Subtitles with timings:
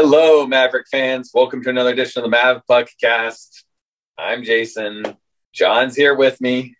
[0.00, 1.32] Hello, Maverick fans.
[1.34, 3.64] Welcome to another edition of the Mav Puckcast.
[4.16, 5.02] I'm Jason.
[5.52, 6.76] John's here with me.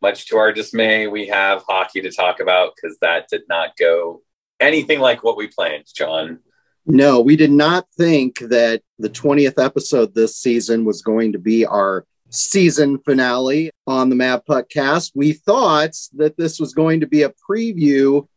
[0.00, 4.22] Much to our dismay, we have hockey to talk about because that did not go
[4.60, 6.38] anything like what we planned, John.
[6.86, 11.66] No, we did not think that the 20th episode this season was going to be
[11.66, 15.10] our season finale on the Mav Puckcast.
[15.16, 18.28] We thought that this was going to be a preview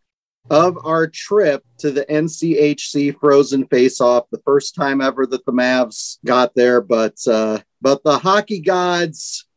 [0.50, 5.52] of our trip to the NCHC Frozen Face Off, the first time ever that the
[5.52, 9.48] Mavs got there, but uh, but the hockey gods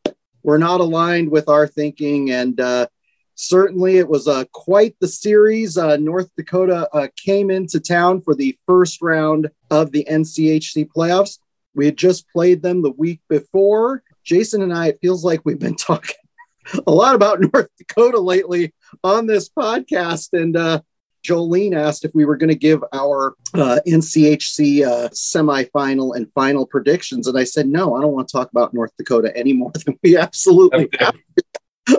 [0.43, 2.87] were not aligned with our thinking, and uh,
[3.35, 5.77] certainly it was uh, quite the series.
[5.77, 11.37] Uh, North Dakota uh, came into town for the first round of the NCHC playoffs.
[11.75, 14.03] We had just played them the week before.
[14.23, 16.15] Jason and I, it feels like we've been talking
[16.87, 20.29] a lot about North Dakota lately on this podcast.
[20.33, 20.81] And uh,
[21.23, 26.65] Jolene asked if we were going to give our uh, NCHC uh, semifinal and final
[26.65, 27.27] predictions.
[27.27, 29.97] And I said, no, I don't want to talk about North Dakota any more than
[30.03, 31.05] we absolutely okay.
[31.05, 31.15] have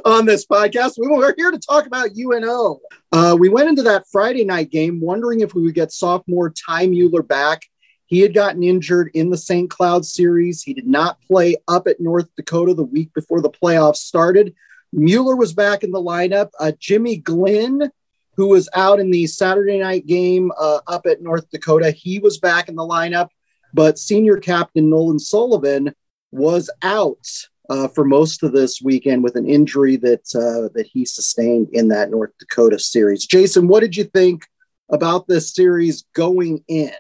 [0.04, 0.94] on this podcast.
[0.98, 2.80] We were here to talk about UNO.
[3.12, 6.86] Uh, we went into that Friday night game wondering if we would get sophomore Ty
[6.86, 7.62] Mueller back.
[8.06, 9.70] He had gotten injured in the St.
[9.70, 10.62] Cloud series.
[10.62, 14.54] He did not play up at North Dakota the week before the playoffs started.
[14.92, 16.50] Mueller was back in the lineup.
[16.58, 17.90] Uh, Jimmy Glenn,
[18.36, 22.38] who was out in the Saturday night game uh, up at North Dakota, he was
[22.38, 23.28] back in the lineup.
[23.72, 25.94] But senior captain Nolan Sullivan
[26.32, 27.26] was out
[27.68, 31.88] uh, for most of this weekend with an injury that uh, that he sustained in
[31.88, 33.26] that North Dakota series.
[33.26, 34.42] Jason, what did you think
[34.90, 36.90] about this series going in?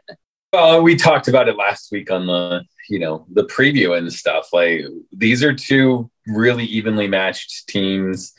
[0.52, 4.52] Well, we talked about it last week on the you know the preview and stuff.
[4.52, 8.32] Like these are two really evenly matched teams.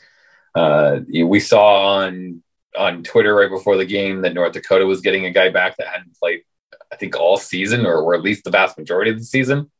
[0.54, 2.42] Uh, we saw on
[2.76, 5.88] on Twitter right before the game that North Dakota was getting a guy back that
[5.88, 6.42] hadn't played,
[6.90, 9.70] I think, all season or, or at least the vast majority of the season.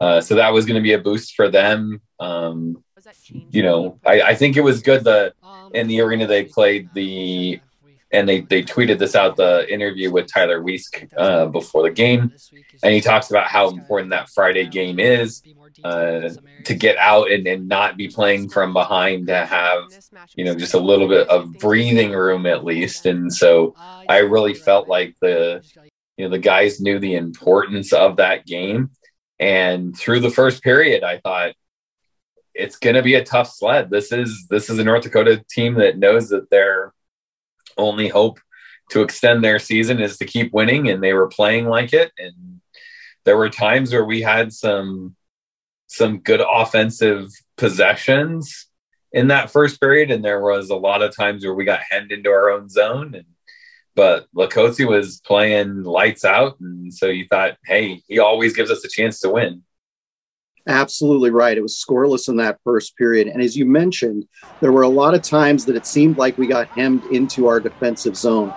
[0.00, 2.00] Uh, so that was going to be a boost for them.
[2.18, 2.82] Um,
[3.50, 5.34] you know, I, I, think it was good that
[5.72, 7.60] in the arena they played the
[8.14, 12.32] and they, they tweeted this out the interview with Tyler Weiss uh, before the game.
[12.82, 15.42] And he talks about how important that Friday game is
[15.82, 16.30] uh,
[16.64, 19.82] to get out and, and not be playing from behind, to have,
[20.36, 23.04] you know, just a little bit of breathing room at least.
[23.04, 23.74] And so
[24.08, 25.62] I really felt like the,
[26.16, 28.90] you know, the guys knew the importance of that game.
[29.40, 31.54] And through the first period, I thought,
[32.54, 33.90] it's going to be a tough sled.
[33.90, 36.94] This is this is a North Dakota team that knows that they're
[37.76, 38.40] only hope
[38.90, 42.12] to extend their season is to keep winning, and they were playing like it.
[42.18, 42.60] And
[43.24, 45.16] there were times where we had some
[45.86, 48.66] some good offensive possessions
[49.12, 52.10] in that first period, and there was a lot of times where we got hemmed
[52.10, 53.14] into our own zone.
[53.14, 53.26] And
[53.94, 58.84] but Latkoczy was playing lights out, and so you thought, hey, he always gives us
[58.84, 59.62] a chance to win.
[60.66, 61.56] Absolutely right.
[61.56, 63.28] It was scoreless in that first period.
[63.28, 64.26] And as you mentioned,
[64.60, 67.60] there were a lot of times that it seemed like we got hemmed into our
[67.60, 68.52] defensive zone.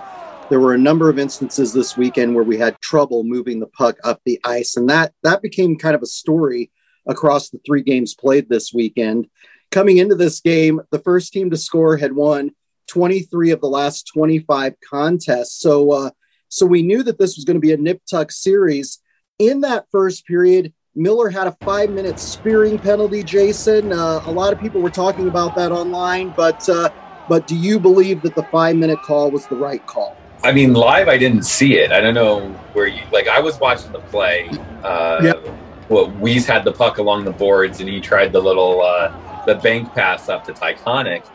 [0.50, 3.97] There were a number of instances this weekend where we had trouble moving the puck
[4.06, 4.78] up the ice.
[4.78, 6.72] And that that became kind of a story
[7.06, 9.28] across the three games played this weekend.
[9.72, 12.51] Coming into this game, the first team to score had won
[12.88, 15.59] 23 of the last 25 contests.
[15.59, 16.09] So uh,
[16.47, 19.00] so we knew that this was going to be a nip tuck series.
[19.39, 23.94] In that first period, Miller had a five minute spearing penalty, Jason.
[23.94, 26.90] Uh, a lot of people were talking about that online, but uh,
[27.30, 30.18] but do you believe that the five minute call was the right call?
[30.44, 31.91] I mean, live, I didn't see it.
[31.91, 33.28] I don't know where you like.
[33.28, 34.50] I was watching the play.
[34.84, 35.53] Uh, yeah.
[35.88, 39.53] Well, Weeze had the puck along the boards, and he tried the little uh, the
[39.53, 41.28] bank pass up to Tychonick,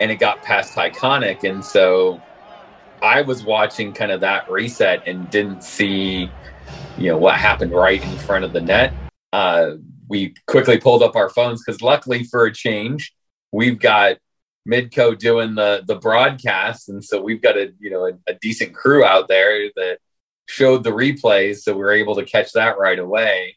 [0.00, 2.22] and it got past Tychonick, and so
[3.02, 6.30] I was watching kind of that reset and didn't see,
[6.96, 8.92] you know, what happened right in front of the net
[9.32, 9.72] uh,
[10.08, 13.12] we quickly pulled up our phones because luckily for a change,
[13.52, 14.16] we've got
[14.68, 18.74] Midco doing the the broadcast, and so we've got a you know a, a, decent
[18.74, 19.98] crew out there that
[20.46, 23.56] showed the replays, so we were able to catch that right away.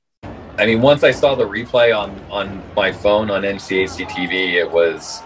[0.57, 4.69] I mean, once I saw the replay on on my phone on NCHC TV, it
[4.69, 5.21] was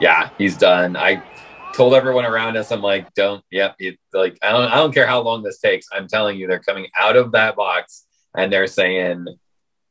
[0.00, 0.96] yeah, he's done.
[0.96, 1.22] I
[1.74, 5.06] told everyone around us, I'm like, don't, yep, it, like I don't I don't care
[5.06, 5.86] how long this takes.
[5.92, 8.06] I'm telling you, they're coming out of that box
[8.36, 9.26] and they're saying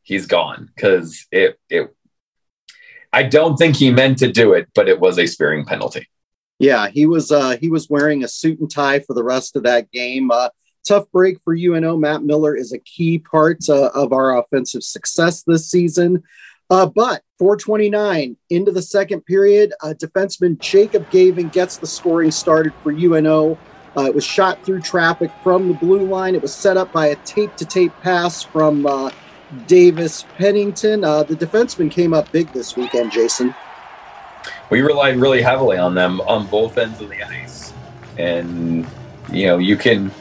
[0.04, 1.96] he's gone because it it
[3.14, 6.08] I don't think he meant to do it, but it was a spearing penalty.
[6.60, 9.64] Yeah, he was uh, he was wearing a suit and tie for the rest of
[9.64, 10.32] that game.
[10.32, 10.50] Uh,
[10.88, 11.98] tough break for UNO.
[11.98, 16.24] Matt Miller is a key part uh, of our offensive success this season.
[16.70, 22.74] Uh, but 429 into the second period, uh, defenseman Jacob Guevin gets the scoring started
[22.82, 23.58] for UNO
[23.98, 26.34] Uh, it was shot through traffic from the blue line.
[26.34, 29.12] It was set up by a tape to tape pass from uh,
[29.68, 31.04] Davis Pennington.
[31.04, 33.54] Uh, the defenseman came up big this weekend, Jason.
[34.70, 37.74] We relied really heavily on them on both ends of the ice.
[38.18, 38.88] And,
[39.32, 40.12] you know, you can,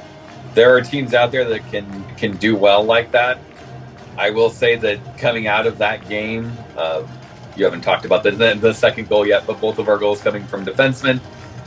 [0.54, 3.38] there are teams out there that can, can do well like that.
[4.18, 7.06] I will say that coming out of that game, uh,
[7.56, 10.44] you haven't talked about the, the, second goal yet, but both of our goals coming
[10.46, 11.20] from defensemen.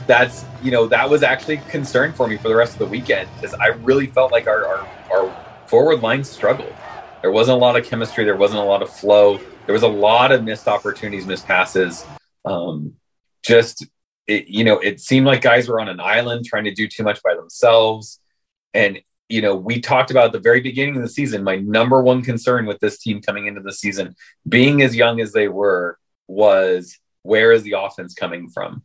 [0.06, 3.28] That's you know that was actually concern for me for the rest of the weekend
[3.34, 6.74] because I really felt like our, our our forward line struggled.
[7.24, 8.26] There wasn't a lot of chemistry.
[8.26, 9.40] There wasn't a lot of flow.
[9.64, 12.04] There was a lot of missed opportunities, missed passes.
[12.44, 12.96] Um,
[13.42, 13.86] just
[14.26, 17.02] it, you know, it seemed like guys were on an island trying to do too
[17.02, 18.20] much by themselves.
[18.74, 19.00] And
[19.30, 22.20] you know, we talked about at the very beginning of the season, my number one
[22.20, 24.16] concern with this team coming into the season,
[24.46, 25.98] being as young as they were,
[26.28, 28.82] was where is the offense coming from?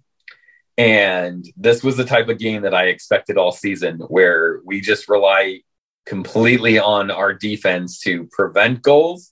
[0.77, 5.09] And this was the type of game that I expected all season, where we just
[5.09, 5.63] rely
[6.09, 9.31] completely on our defense to prevent goals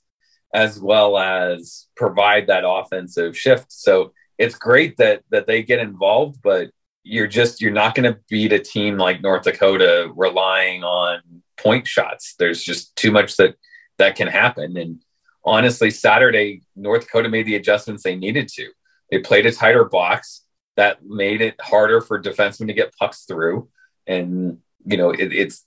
[0.54, 3.72] as well as provide that offensive shift.
[3.72, 6.70] So it's great that that they get involved, but
[7.04, 11.22] you're just you're not going to beat a team like North Dakota relying on
[11.58, 12.36] point shots.
[12.38, 13.56] There's just too much that
[13.98, 14.78] that can happen.
[14.78, 15.02] And
[15.44, 18.70] honestly, Saturday North Dakota made the adjustments they needed to.
[19.10, 20.44] They played a tighter box
[20.76, 23.68] that made it harder for defensemen to get pucks through.
[24.06, 25.66] And you know, it, it's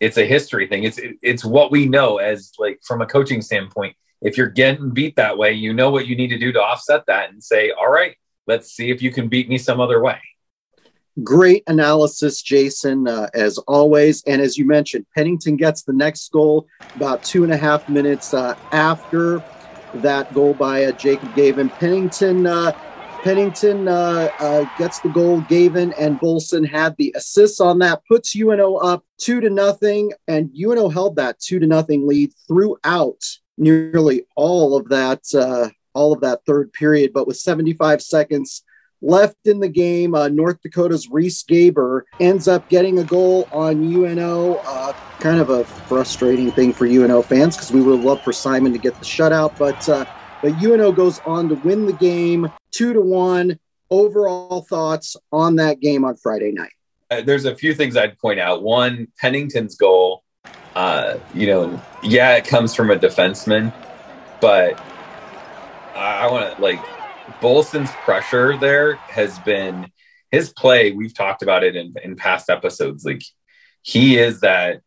[0.00, 0.84] it's a history thing.
[0.84, 3.94] It's it, it's what we know as like from a coaching standpoint.
[4.22, 7.06] If you're getting beat that way, you know what you need to do to offset
[7.06, 8.16] that and say, all right,
[8.46, 10.18] let's see if you can beat me some other way.
[11.24, 14.22] Great analysis, Jason, uh, as always.
[14.24, 16.66] And as you mentioned, Pennington gets the next goal
[16.96, 19.42] about two and a half minutes uh, after
[19.94, 21.70] that goal by uh, Jacob Guevin.
[21.78, 22.46] Pennington.
[23.20, 25.40] Uh, Pennington uh, uh, gets the goal.
[25.42, 30.50] Guevin and Bohlsen had the assists on that, puts UNO up two to nothing, and
[30.56, 33.22] UNO held that two to nothing lead throughout
[33.58, 35.20] nearly all of that
[35.92, 37.12] all of that third period.
[37.12, 38.62] But with 75 seconds
[39.02, 40.14] left in the game.
[40.14, 44.56] Uh, North Dakota's Riese Gaber ends up getting a goal on UNO.
[44.56, 48.72] Uh, kind of a frustrating thing for UNO fans because we would love for Simon
[48.72, 50.04] to get the shutout, but uh,
[50.42, 53.58] but UNO goes on to win the game two to one.
[53.90, 56.72] Overall thoughts on that game on Friday night?
[57.10, 58.62] Uh, there's a few things I'd point out.
[58.62, 60.22] One, Pennington's goal.
[60.76, 63.74] Uh, you know, yeah, it comes from a defenseman,
[64.40, 64.80] but
[65.96, 66.78] I, I want to like
[67.40, 69.90] Bohlsen's pressure there has been
[70.30, 70.92] his play.
[70.92, 73.04] We've talked about it in, in past episodes.
[73.04, 73.22] Like
[73.82, 74.82] he is that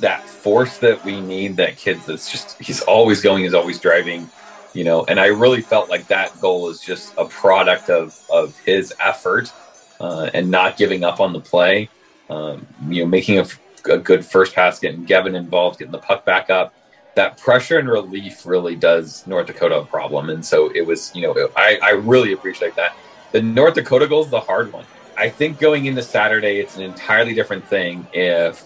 [0.00, 1.56] that force that we need.
[1.56, 4.30] That kid that's just he's always going, he's always driving.
[4.76, 8.58] You know, and I really felt like that goal is just a product of of
[8.60, 9.52] his effort
[10.00, 11.88] uh, and not giving up on the play.
[12.28, 13.46] Um, you know, making a,
[13.90, 16.74] a good first pass, getting Guevin involved, getting the puck back up
[17.16, 20.30] that pressure and relief really does North Dakota a problem.
[20.30, 22.94] And so it was, you know, I, I really appreciate that.
[23.32, 24.84] The North Dakota goal is the hard one.
[25.16, 28.64] I think going into Saturday, it's an entirely different thing if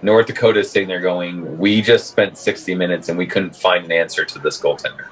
[0.00, 3.84] North Dakota is sitting there going, we just spent 60 minutes and we couldn't find
[3.84, 5.08] an answer to this goaltender.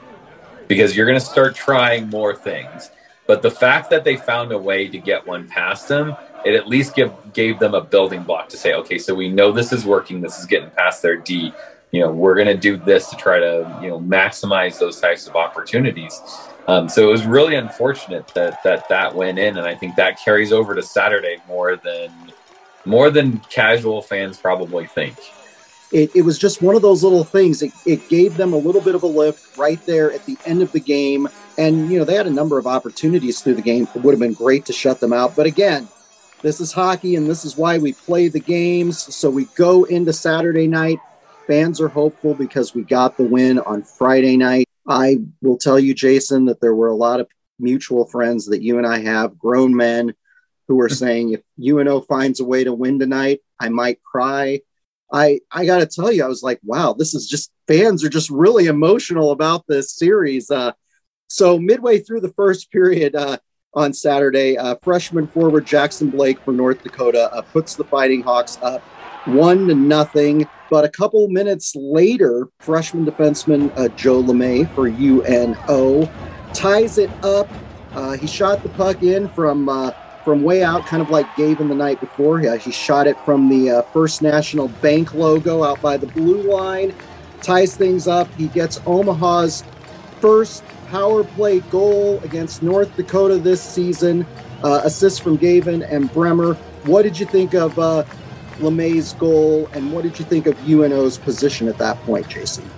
[0.71, 2.91] Because you're going to start trying more things.
[3.27, 6.67] But the fact that they found a way to get one past them, it at
[6.67, 9.85] least give, gave them a building block to say, okay, so we know this is
[9.85, 10.21] working.
[10.21, 11.53] This is getting past their D
[11.93, 15.27] you know we're going to do this to try to you know maximize those types
[15.27, 16.21] of opportunities
[16.69, 20.19] um, so it was really unfortunate that that that went in and i think that
[20.23, 22.11] carries over to saturday more than
[22.85, 25.17] more than casual fans probably think
[25.93, 27.63] it, it was just one of those little things.
[27.63, 30.63] It, it gave them a little bit of a lift right there at the end
[30.63, 31.29] of the game.
[31.59, 33.89] And you know they had a number of opportunities through the game.
[33.95, 35.37] It would have been great to shut them out.
[35.37, 35.89] But again
[36.43, 39.15] this is hockey and this is why we play the games.
[39.15, 40.99] So we go into saturday night.
[41.47, 44.69] Fans are hopeful because we got the win on Friday night.
[44.87, 47.29] I will tell you, Jason, that there were a lot of
[47.59, 50.15] mutual friends that you and I have, grown men,
[50.69, 54.61] who were saying, if UNO finds a way to win tonight, I might cry.
[55.13, 58.09] I I got to tell you, I was like, wow, this is just fans are
[58.09, 60.51] just really emotional about this series.
[60.51, 60.73] Uh,
[61.29, 63.39] so midway through the first period uh,
[63.75, 68.59] on Saturday, uh, freshman forward Jackson Blake from North Dakota uh, puts the Fighting Hawks
[68.63, 68.83] up
[69.27, 70.49] one to nothing.
[70.71, 76.09] But a couple minutes later, freshman defenseman uh, Joe LeMay for UNO
[76.55, 77.49] ties it up.
[77.93, 79.69] Uh, he shot the puck in from
[80.31, 82.39] from way out, kind of like Guevin the night before.
[82.39, 86.43] He, he shot it from the uh, First National Bank logo out by the blue
[86.43, 86.95] line.
[87.43, 88.33] Ties things up.
[88.35, 89.65] He gets Omaha's
[90.21, 94.25] first power play goal against North Dakota this season.
[94.63, 96.55] Uh, assists from Guevin and Bremer.
[96.85, 98.05] What did you think of uh,
[98.61, 102.71] LeMay's goal, and what did you think of UNO's position at that point, Jason?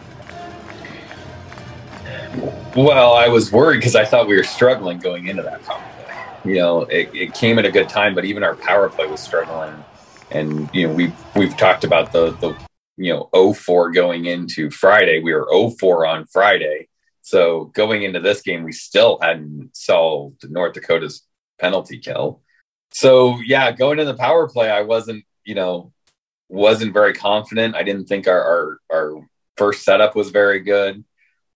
[2.74, 5.91] Well, I was worried because I thought we were struggling going into that play.
[6.44, 9.20] You know, it, it came at a good time, but even our power play was
[9.20, 9.84] struggling.
[10.30, 12.56] And you know, we've we've talked about the the
[12.96, 15.20] you know 04 going into Friday.
[15.20, 16.88] We were 04 on Friday,
[17.22, 21.22] so going into this game, we still hadn't solved North Dakota's
[21.60, 22.42] penalty kill.
[22.92, 25.92] So yeah, going to the power play, I wasn't you know
[26.48, 27.76] wasn't very confident.
[27.76, 31.04] I didn't think our our, our first setup was very good.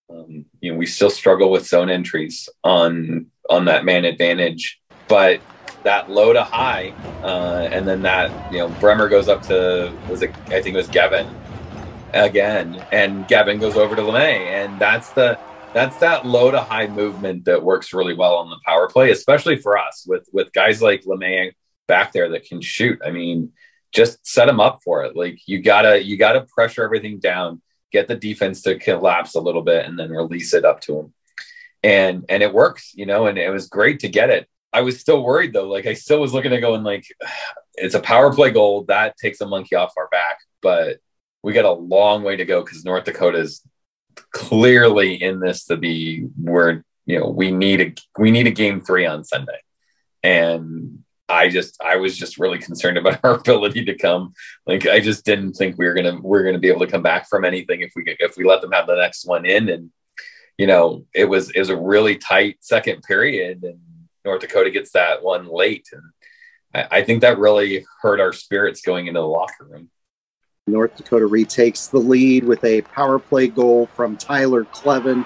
[0.09, 5.41] Um, you know, we still struggle with zone entries on on that man advantage, but
[5.83, 10.21] that low to high, uh, and then that you know Bremer goes up to was
[10.21, 11.33] it I think it was Guevin
[12.13, 15.39] again, and Guevin goes over to LeMay, and that's the
[15.73, 19.57] that's that low to high movement that works really well on the power play, especially
[19.57, 21.53] for us with with guys like LeMay
[21.87, 22.99] back there that can shoot.
[23.05, 23.51] I mean,
[23.93, 25.15] just set them up for it.
[25.15, 27.61] Like you gotta you gotta pressure everything down
[27.91, 31.13] get the defense to collapse a little bit and then release it up to him.
[31.83, 34.47] And and it works, you know, and it was great to get it.
[34.73, 35.67] I was still worried though.
[35.67, 37.05] Like I still was looking at going like
[37.75, 40.97] it's a power play goal that takes a monkey off our back, but
[41.43, 43.61] we got a long way to go because North Dakota is
[44.31, 48.81] clearly in this to be where you know we need a we need a game
[48.81, 49.59] three on Sunday,
[50.23, 54.33] and I just I was just really concerned about our ability to come.
[54.65, 57.03] Like I just didn't think we were gonna we are gonna be able to come
[57.03, 59.69] back from anything if we could, if we let them have the next one in.
[59.69, 59.91] And
[60.57, 63.79] you know it was it was a really tight second period, and
[64.25, 66.03] North Dakota gets that one late, and
[66.73, 69.89] I, I think that really hurt our spirits going into the locker room.
[70.67, 75.25] North Dakota retakes the lead with a power play goal from Tyler Kleven,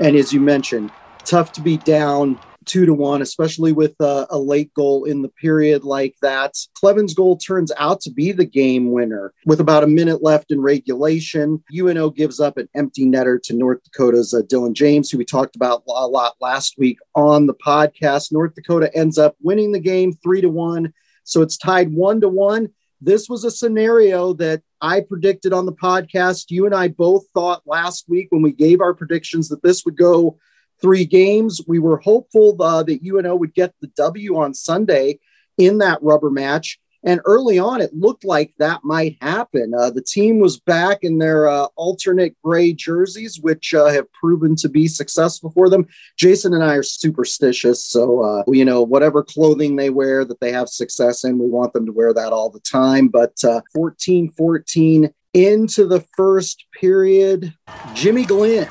[0.00, 0.90] and as you mentioned,
[1.24, 5.28] tough to be down two to one, especially with a, a, late goal in the
[5.28, 6.54] period like that.
[6.80, 10.60] Kleven's goal turns out to be the game winner with about a minute left in
[10.60, 11.62] regulation.
[11.74, 15.56] UNO gives up an empty netter to North Dakota's uh, Dylan James, who we talked
[15.56, 18.30] about a lot last week on the podcast.
[18.30, 20.92] North Dakota ends up winning the game three to one.
[21.24, 22.68] So it's tied one to one.
[23.00, 26.46] This was a scenario that I predicted on the podcast.
[26.50, 29.96] You and I both thought last week when we gave our predictions that this would
[29.96, 30.38] go
[30.80, 31.60] three games.
[31.66, 35.18] We were hopeful uh, that UNO would get the W on Sunday
[35.56, 36.78] in that rubber match.
[37.04, 39.72] And early on, it looked like that might happen.
[39.72, 44.56] Uh, the team was back in their uh, alternate gray jerseys, which uh, have proven
[44.56, 45.86] to be successful for them.
[46.16, 47.84] Jason and I are superstitious.
[47.84, 51.72] So, uh, you know, whatever clothing they wear that they have success in, we want
[51.72, 53.08] them to wear that all the time.
[53.08, 57.54] But uh, 14 14 into the first period,
[57.94, 58.68] Jimmy Glenn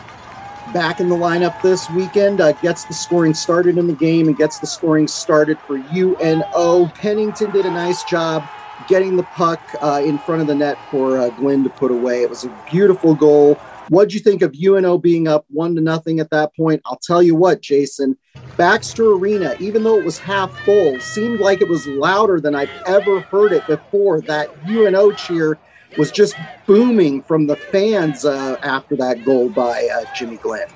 [0.73, 4.37] back in the lineup this weekend, uh, gets the scoring started in the game and
[4.37, 6.87] gets the scoring started for UNO.
[6.95, 8.47] Pennington did a nice job
[8.87, 12.21] getting the puck uh, in front of the net for uh, Glenn to put away.
[12.21, 13.55] It was a beautiful goal.
[13.89, 16.81] What'd you think of UNO being up one to nothing at that point?
[16.85, 18.17] I'll tell you what, Jason.
[18.57, 22.71] Baxter Arena, even though it was half full, seemed like it was louder than I've
[22.85, 24.19] ever heard it before.
[24.21, 25.57] That UNO cheer
[25.97, 30.67] was just booming from the fans uh, after that goal by uh, Jimmy Glenn.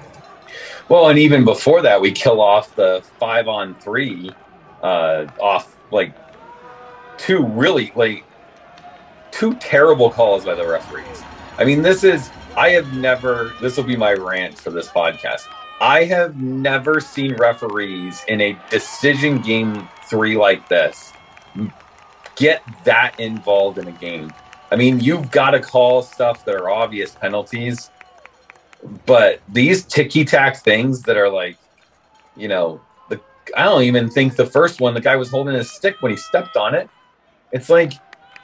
[0.89, 4.32] Well, and even before that, we kill off the five on three
[4.84, 6.13] uh, off like
[7.18, 8.24] two really like
[9.32, 11.24] two terrible calls by the referees.
[11.58, 13.53] I mean, this is I have never.
[13.62, 15.48] This will be my rant for this podcast.
[15.80, 21.13] I have never seen referees in a decision game three like this
[22.36, 24.32] get that involved in a game.
[24.72, 27.92] I mean, you've got to call stuff that are obvious penalties,
[29.06, 31.58] but these ticky tack things that are like,
[32.38, 33.20] you know, the
[33.56, 36.18] I don't even think the first one the guy was holding his stick when he
[36.18, 36.90] stepped on it.
[37.51, 37.94] It's like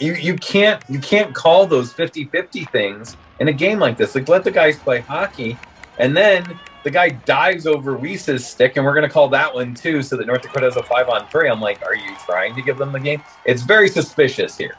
[0.01, 4.13] you you can't you can't call those 50-50 things in a game like this.
[4.13, 5.57] Like let the guys play hockey,
[5.97, 9.73] and then the guy dives over Weiss's stick, and we're going to call that one
[9.73, 11.49] too, so that North Dakota has a five on three.
[11.49, 13.23] I'm like, are you trying to give them the game?
[13.45, 14.75] It's very suspicious here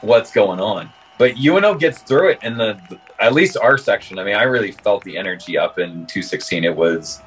[0.00, 0.90] what's going on.
[1.18, 4.18] But UNO gets through it, and the, the at least our section.
[4.18, 6.64] I mean, I really felt the energy up in 216.
[6.64, 7.20] It was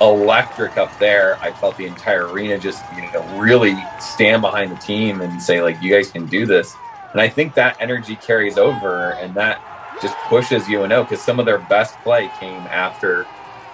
[0.00, 1.36] electric up there.
[1.40, 5.62] I felt the entire arena just you know really stand behind the team and say
[5.62, 6.74] like, you guys can do this.
[7.12, 9.60] And I think that energy carries over, and that
[10.02, 13.26] just pushes UNO because some of their best play came after,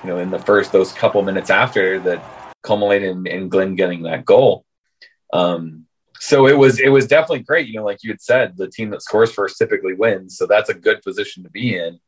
[0.03, 2.23] you know, in the first those couple minutes after that
[2.63, 4.65] culminated in, in Glenn getting that goal.
[5.33, 5.87] Um,
[6.23, 7.67] so it was it was definitely great.
[7.67, 10.69] You know, like you had said, the team that scores first typically wins, so that's
[10.69, 11.99] a good position to be in.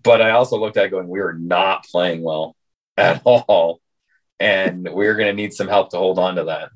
[0.00, 2.54] But I also looked at going, we were not playing well
[2.96, 3.80] at all,
[4.38, 6.70] and we are going to need some help to hold on to that.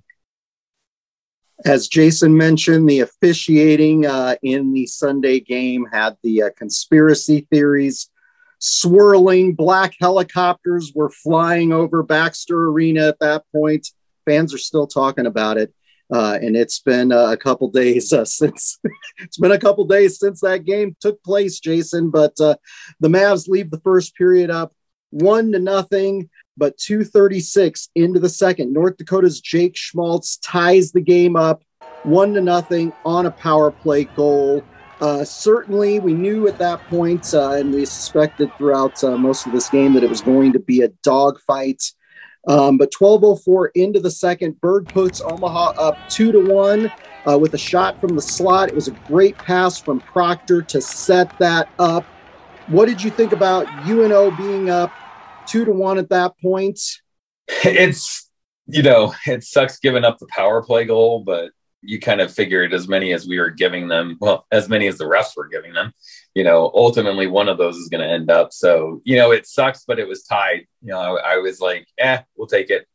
[1.65, 8.11] As Jason mentioned, the officiating uh, in the Sunday game had the uh, conspiracy theories
[8.59, 9.55] swirling.
[9.55, 13.87] Black helicopters were flying over Baxter Arena at that point.
[14.25, 15.73] Fans are still talking about it.
[16.13, 18.79] Uh, and it's been uh, a couple days uh, since
[19.19, 22.11] it's been a couple days since that game took place, Jason.
[22.11, 22.57] But uh,
[23.01, 24.73] the Mavs leave the first period up
[25.11, 28.73] one to nothing but 236 into the second.
[28.73, 31.63] North Dakota's Jake Schmaltz ties the game up
[32.03, 34.63] one to nothing on a power play goal.
[35.01, 39.69] Uh, certainly, we knew at that point, uh, and we suspected throughout most of this
[39.69, 41.83] game that it was going to be a dogfight.
[42.47, 46.93] Um, but 12:04 into the second, Berg puts Omaha up two to one
[47.29, 48.69] uh, with a shot from the slot.
[48.69, 52.05] It was a great pass from Proctor to set that up.
[52.69, 54.93] What did you think about UNO being up
[55.47, 56.81] two to one at that point.
[57.65, 58.29] It's
[58.67, 62.75] you know it sucks giving up the power play goal, but you kind of figured
[62.75, 65.73] as many as we were giving them, well, as many as the refs were giving
[65.73, 65.93] them,
[66.37, 68.53] you know, ultimately one of those is going to end up.
[68.53, 70.67] So, you know, it sucks, but it was tied.
[70.83, 72.87] You know, I, I was like, eh, we'll take it.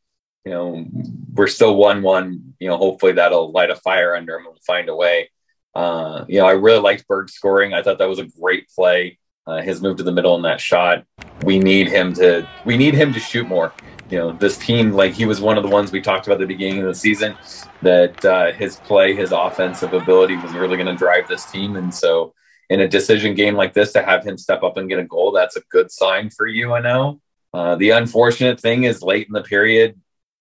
[0.45, 0.85] You know,
[1.33, 2.53] we're still 1 1.
[2.59, 5.31] You know, hopefully that'll light a fire under them and find a way.
[5.73, 7.73] Uh, you know, I really liked Berg scoring.
[7.73, 9.17] I thought that was a great play.
[9.47, 11.03] Uh, his move to the middle in that shot.
[11.43, 12.47] We need him to.
[12.63, 13.73] We need him to shoot more.
[14.11, 16.41] You know, this team, like he was one of the ones we talked about at
[16.41, 17.35] the beginning of the season,
[17.81, 21.75] that uh, his play, his offensive ability was really going to drive this team.
[21.75, 22.35] And so,
[22.71, 25.33] in a decision game like this, to have him step up and get a goal,
[25.33, 27.19] that's a good sign for UNO.
[27.53, 29.99] Uh, the unfortunate thing is, late in the period,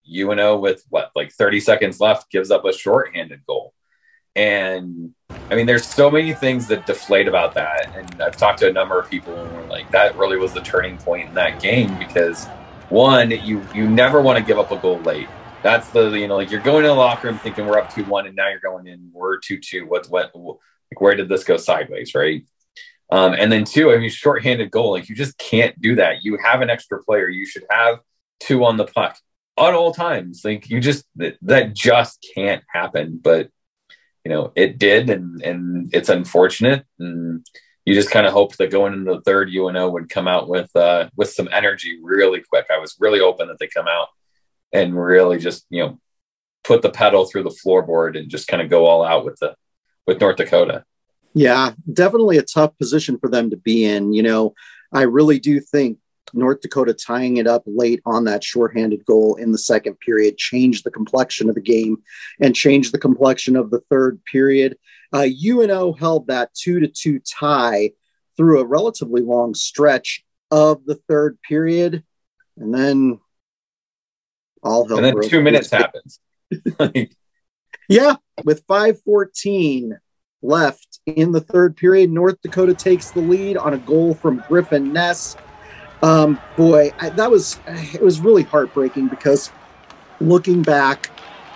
[0.08, 3.74] UNO with what like 30 seconds left gives up a shorthanded goal.
[4.36, 5.12] And
[5.50, 7.90] I mean, there's so many things that deflate about that.
[7.96, 10.60] And I've talked to a number of people and we're like, that really was the
[10.60, 12.46] turning point in that game because
[12.90, 15.28] one, you you never want to give up a goal late.
[15.64, 18.04] That's the you know, like you're going in the locker room thinking we're up two
[18.04, 19.84] one and now you're going in, we're two two.
[19.86, 20.32] What's what
[20.90, 22.44] like where did this go sideways, right?
[23.12, 26.22] Um, and then two, I mean, shorthanded goal, like you just can't do that.
[26.22, 27.28] You have an extra player.
[27.28, 28.00] You should have
[28.38, 29.18] two on the puck
[29.58, 30.42] at all times.
[30.44, 33.20] Like you just that, just can't happen.
[33.22, 33.50] But
[34.24, 36.84] you know, it did, and and it's unfortunate.
[36.98, 37.44] And
[37.84, 40.74] you just kind of hoped that going into the third, UNO would come out with
[40.76, 42.66] uh, with some energy really quick.
[42.70, 44.08] I was really hoping that they come out
[44.72, 46.00] and really just you know
[46.62, 49.56] put the pedal through the floorboard and just kind of go all out with the
[50.10, 50.84] with North Dakota.
[51.34, 54.12] Yeah, definitely a tough position for them to be in.
[54.12, 54.54] You know,
[54.92, 55.98] I really do think
[56.34, 60.82] North Dakota tying it up late on that shorthanded goal in the second period changed
[60.82, 61.98] the complexion of the game
[62.40, 64.76] and changed the complexion of the third period.
[65.12, 67.92] Uh, UNO held that two to two tie
[68.36, 72.02] through a relatively long stretch of the third period,
[72.56, 73.20] and then
[74.64, 75.04] all hell.
[75.04, 76.18] And then two minutes happens.
[77.90, 79.98] yeah, with five fourteen
[80.42, 84.92] left in the third period, North Dakota takes the lead on a goal from Griffin
[84.92, 85.36] Ness.
[86.02, 89.50] Um, boy, I, that was it was really heartbreaking because
[90.20, 91.10] looking back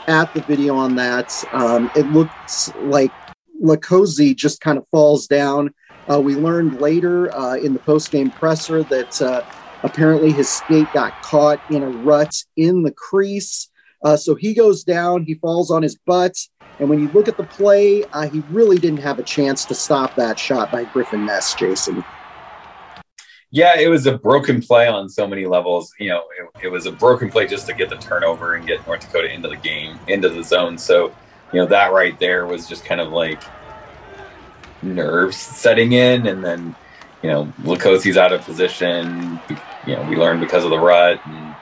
[0.08, 3.12] at the video on that, um, it looks like
[3.62, 5.72] Latkoczy just kind of falls down.
[6.10, 9.42] Uh, we learned later uh, in the post game presser that uh,
[9.84, 13.70] apparently his skate got caught in a rut in the crease.
[14.04, 16.36] Uh, so he goes down, he falls on his butt.
[16.78, 19.74] And when you look at the play, uh, he really didn't have a chance to
[19.74, 22.04] stop that shot by Griffin Ness, Jason
[23.54, 25.92] yeah, it was a broken play on so many levels.
[26.00, 28.84] You know, it, it, was a broken play just to get the turnover and get
[28.84, 30.76] North Dakota into the game, into the zone.
[30.76, 31.14] So,
[31.52, 33.40] you know, that right there was just kind of like
[34.82, 36.26] nerves setting in.
[36.26, 36.74] And then,
[37.22, 39.38] you know, Latkoczy's out of position.
[39.86, 41.20] You know, we learned because of the rut.
[41.24, 41.53] And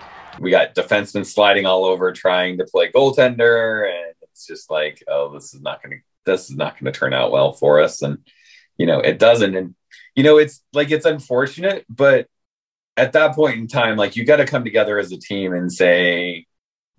[0.43, 3.89] we got defensemen sliding all over trying to play goaltender.
[3.89, 6.99] And it's just like, oh, this is not going to, this is not going to
[6.99, 8.03] turn out well for us.
[8.03, 8.19] And,
[8.77, 9.55] you know, it doesn't.
[9.55, 9.75] And,
[10.17, 12.27] you know, it's like it's unfortunate, but
[12.97, 15.73] at that point in time, like you got to come together as a team and
[15.73, 16.47] say,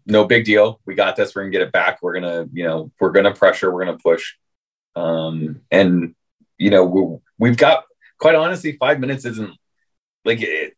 [0.06, 0.79] no big deal.
[0.86, 1.34] We got this.
[1.34, 1.99] We're gonna get it back.
[2.01, 3.71] We're gonna, you know, we're gonna pressure.
[3.71, 4.34] We're gonna push.
[4.97, 6.13] Um, and
[6.58, 7.86] you know, we, have got
[8.19, 9.56] quite honestly, five minutes isn't
[10.25, 10.73] like it,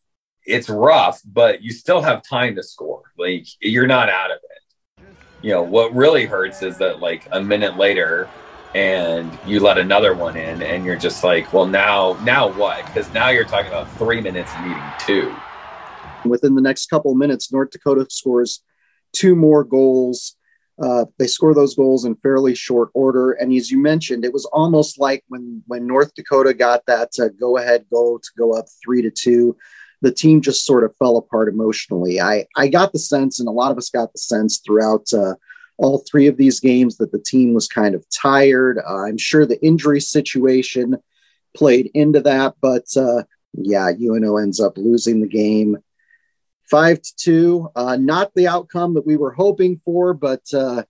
[0.46, 3.04] it's rough, but you still have time to score.
[3.18, 5.06] Like you're not out of it.
[5.42, 8.30] You know, what really hurts is that like a minute later,
[8.76, 13.12] and you let another one in and you're just like well now now what because
[13.14, 15.34] now you're talking about three minutes needing two
[16.26, 18.64] within the next couple of minutes north dakota scores
[19.14, 20.36] two more goals
[20.84, 24.44] uh, they score those goals in fairly short order and as you mentioned it was
[24.48, 28.66] almost like when when north dakota got that uh, go ahead goal to go up
[28.84, 29.56] three to two
[30.06, 33.52] the team just sort of fell apart emotionally i i got the sense and a
[33.52, 35.34] lot of us got the sense throughout uh,
[35.78, 38.78] all three of these games that the team was kind of tired.
[38.78, 40.98] Uh, I'm sure the injury situation
[41.56, 45.78] played into that, but uh, yeah, UNO ends up losing the game
[46.70, 47.70] five to two.
[47.76, 50.84] Uh, not the outcome that we were hoping for, but uh,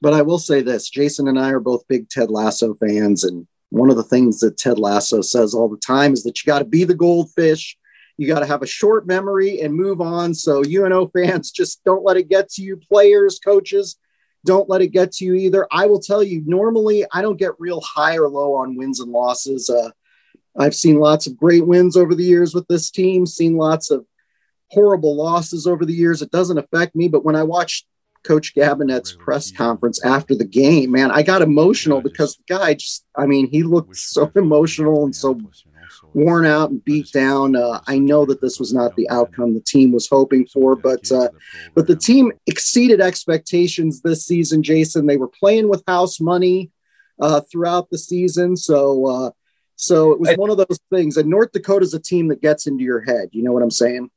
[0.00, 3.46] but I will say this: Jason and I are both big Ted Lasso fans, and
[3.70, 6.60] one of the things that Ted Lasso says all the time is that you got
[6.60, 7.76] to be the goldfish.
[8.16, 10.34] You got to have a short memory and move on.
[10.34, 12.76] So UNO fans, just don't let it get to you.
[12.76, 13.96] Players, coaches,
[14.44, 15.66] don't let it get to you either.
[15.70, 19.10] I will tell you, normally I don't get real high or low on wins and
[19.10, 19.68] losses.
[19.68, 19.90] Uh,
[20.56, 24.06] I've seen lots of great wins over the years with this team, seen lots of
[24.70, 26.22] horrible losses over the years.
[26.22, 27.08] It doesn't affect me.
[27.08, 27.86] But when I watched
[28.24, 33.04] Coach Gabinet's press conference after the game, man, I got emotional because the guy just,
[33.16, 35.38] I mean, he looked so emotional and so
[36.16, 37.54] worn out and beat down.
[37.54, 41.12] Uh, I know that this was not the outcome the team was hoping for, but
[41.12, 41.28] uh,
[41.74, 44.62] but the team exceeded expectations this season.
[44.62, 46.70] Jason, they were playing with house money
[47.20, 49.30] uh, throughout the season, so uh,
[49.76, 51.18] so it was one of those things.
[51.18, 53.28] And North Dakota is a team that gets into your head.
[53.32, 54.10] You know what I'm saying?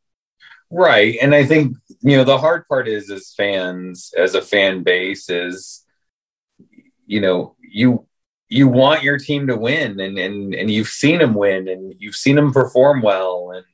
[0.72, 1.18] Right.
[1.22, 5.30] And I think, you know, the hard part is as fans, as a fan base,
[5.30, 5.84] is,
[7.08, 8.06] you know, you
[8.50, 12.16] you want your team to win and and and you've seen them win and you've
[12.16, 13.52] seen them perform well.
[13.56, 13.66] And,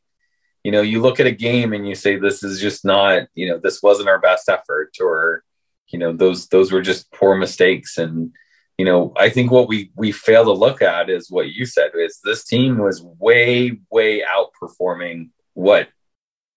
[0.64, 3.48] you know, you look at a game and you say, this is just not, you
[3.48, 5.44] know, this wasn't our best effort or,
[5.88, 7.98] you know, those those were just poor mistakes.
[7.98, 8.32] And,
[8.78, 11.92] you know, I think what we we fail to look at is what you said
[11.96, 15.88] is this team was way, way outperforming what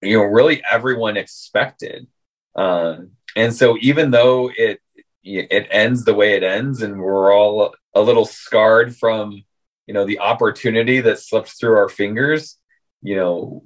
[0.02, 2.07] you know really everyone expected
[2.57, 4.81] um, and so even though it
[5.50, 9.42] it ends the way it ends and we're all a little scarred from
[9.86, 12.56] you know the opportunity that slipped through our fingers
[13.02, 13.64] you know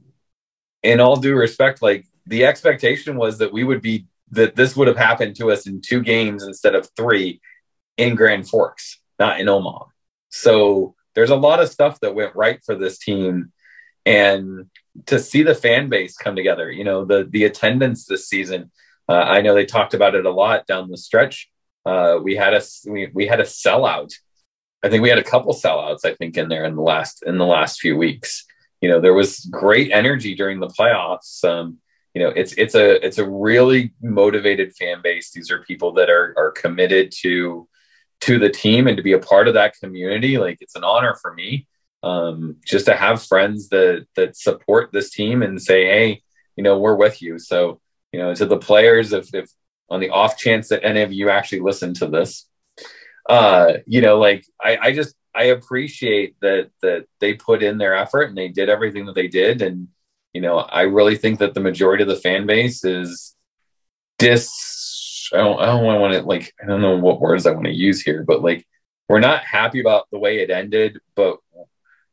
[0.83, 4.89] in all due respect like the expectation was that we would be that this would
[4.89, 7.41] have happened to us in two games instead of three
[7.97, 9.85] in grand forks not in omaha
[10.31, 13.53] so there's a lot of stuff that went right for this team
[14.05, 14.67] and
[15.07, 16.71] to see the fan base come together.
[16.71, 18.71] You know, the the attendance this season.
[19.09, 21.51] Uh, I know they talked about it a lot down the stretch.
[21.85, 24.13] Uh, we had a we, we had a sellout.
[24.83, 26.05] I think we had a couple sellouts.
[26.05, 28.45] I think in there in the last in the last few weeks.
[28.81, 31.45] You know, there was great energy during the playoffs.
[31.45, 31.79] Um,
[32.15, 35.31] you know, it's it's a it's a really motivated fan base.
[35.31, 37.69] These are people that are are committed to
[38.23, 40.39] to the team and to be a part of that community.
[40.39, 41.67] Like it's an honor for me
[42.03, 46.23] um, just to have friends that that support this team and say, hey,
[46.57, 47.39] you know, we're with you.
[47.39, 47.81] So,
[48.13, 49.51] you know, to the players, if, if
[49.93, 52.47] on the off chance that any of you actually listen to this,
[53.29, 57.95] uh, you know, like I, I just I appreciate that that they put in their
[57.95, 59.63] effort and they did everything that they did.
[59.63, 59.89] And,
[60.33, 63.37] you know, I really think that the majority of the fan base is
[64.19, 67.67] dis I don't I don't want to like I don't know what words I want
[67.67, 68.67] to use here, but like
[69.09, 71.39] we're not happy about the way it ended, but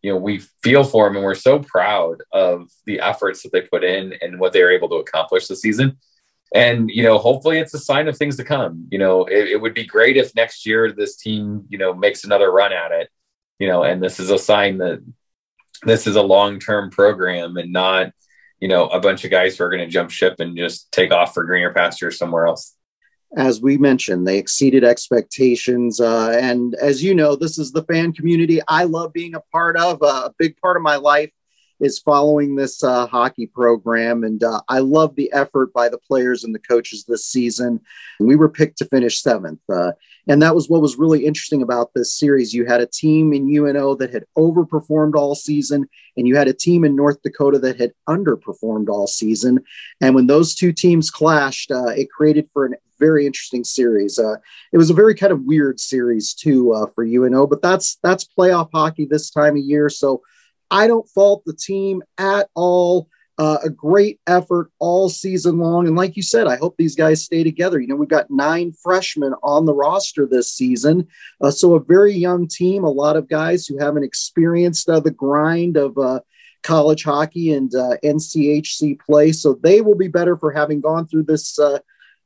[0.01, 3.61] you know we feel for them and we're so proud of the efforts that they
[3.61, 5.97] put in and what they were able to accomplish this season
[6.53, 9.61] and you know hopefully it's a sign of things to come you know it, it,
[9.61, 13.09] would be great if next year this team you know makes another run at it
[13.59, 15.03] you know and this is a sign that
[15.83, 18.11] this is a long-term program and not
[18.59, 21.11] you know a bunch of guys who are going to jump ship and just take
[21.11, 22.75] off for greener pastures somewhere else
[23.37, 26.01] as we mentioned, they exceeded expectations.
[26.01, 29.77] Uh, and as you know, this is the fan community I love being a part
[29.77, 30.01] of.
[30.01, 31.29] Uh, a big part of my life
[31.79, 34.23] is following this uh, hockey program.
[34.23, 37.79] And uh, I love the effort by the players and the coaches this season.
[38.19, 39.61] We were picked to finish seventh.
[39.71, 39.93] Uh,
[40.27, 42.53] and that was what was really interesting about this series.
[42.53, 46.53] You had a team in UNO that had overperformed all season, and you had a
[46.53, 49.59] team in North Dakota that had underperformed all season.
[50.01, 54.19] And when those two teams clashed, uh, it created for a very interesting series.
[54.19, 54.35] Uh,
[54.71, 58.27] it was a very kind of weird series too uh, for UNO, but that's that's
[58.37, 59.89] playoff hockey this time of year.
[59.89, 60.21] So
[60.71, 63.07] I don't fault the team at all.
[63.37, 65.87] Uh, a great effort all season long.
[65.87, 67.79] And like you said, I hope these guys stay together.
[67.79, 71.07] You know, we've got nine freshmen on the roster this season.
[71.39, 75.11] Uh, so a very young team, a lot of guys who haven't experienced uh, the
[75.11, 76.19] grind of uh,
[76.63, 79.31] college hockey and uh, NCHC play.
[79.31, 81.79] So they will be better for having gone through this uh,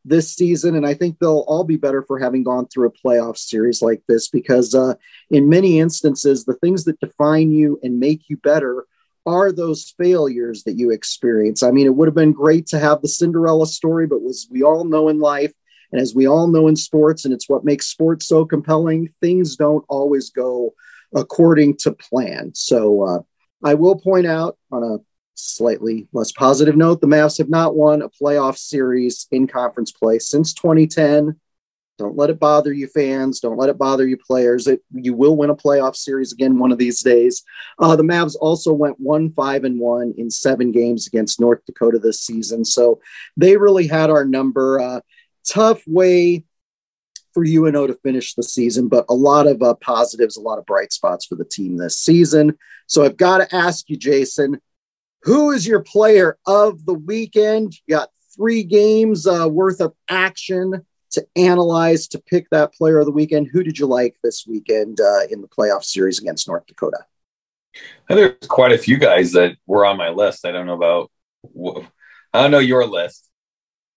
[0.05, 0.75] this season.
[0.75, 4.01] And I think they'll all be better for having gone through a playoff series like
[4.07, 4.95] this because, uh,
[5.29, 8.85] in many instances, the things that define you and make you better
[9.25, 11.63] are those failures that you experience.
[11.63, 14.63] I mean, it would have been great to have the Cinderella story, but as we
[14.63, 15.53] all know in life,
[15.91, 19.55] and as we all know in sports, and it's what makes sports so compelling, things
[19.55, 20.73] don't always go
[21.15, 22.51] according to plan.
[22.55, 23.19] So uh,
[23.63, 24.97] I will point out on a
[25.43, 30.19] slightly less positive note, the Mavs have not won a playoff series in conference play
[30.19, 31.39] since 2010.
[31.99, 33.39] Don't let it bother you, fans.
[33.39, 34.67] Don't let it bother you, players.
[34.67, 37.43] It, you will win a playoff series again one of these days.
[37.77, 41.99] Uh, the Mavs also went one five and one in seven games against North Dakota
[41.99, 42.99] this season, so
[43.38, 44.79] they really had our number.
[44.79, 45.01] Uh,
[45.47, 46.45] tough way
[47.34, 50.65] for UNO to finish the season, but a lot of uh, positives, a lot of
[50.65, 52.58] bright spots for the team this season.
[52.88, 54.62] So I've got to ask you, Jason,
[55.23, 57.75] who is your player of the weekend?
[57.88, 63.05] You got three games uh, worth of action to analyze to pick that player of
[63.05, 63.49] the weekend.
[63.51, 67.05] Who did you like this weekend uh, in the playoff series against North Dakota?
[68.09, 70.45] There's quite a few guys that were on my list.
[70.45, 71.12] I don't know about,
[72.33, 73.29] I don't know your list.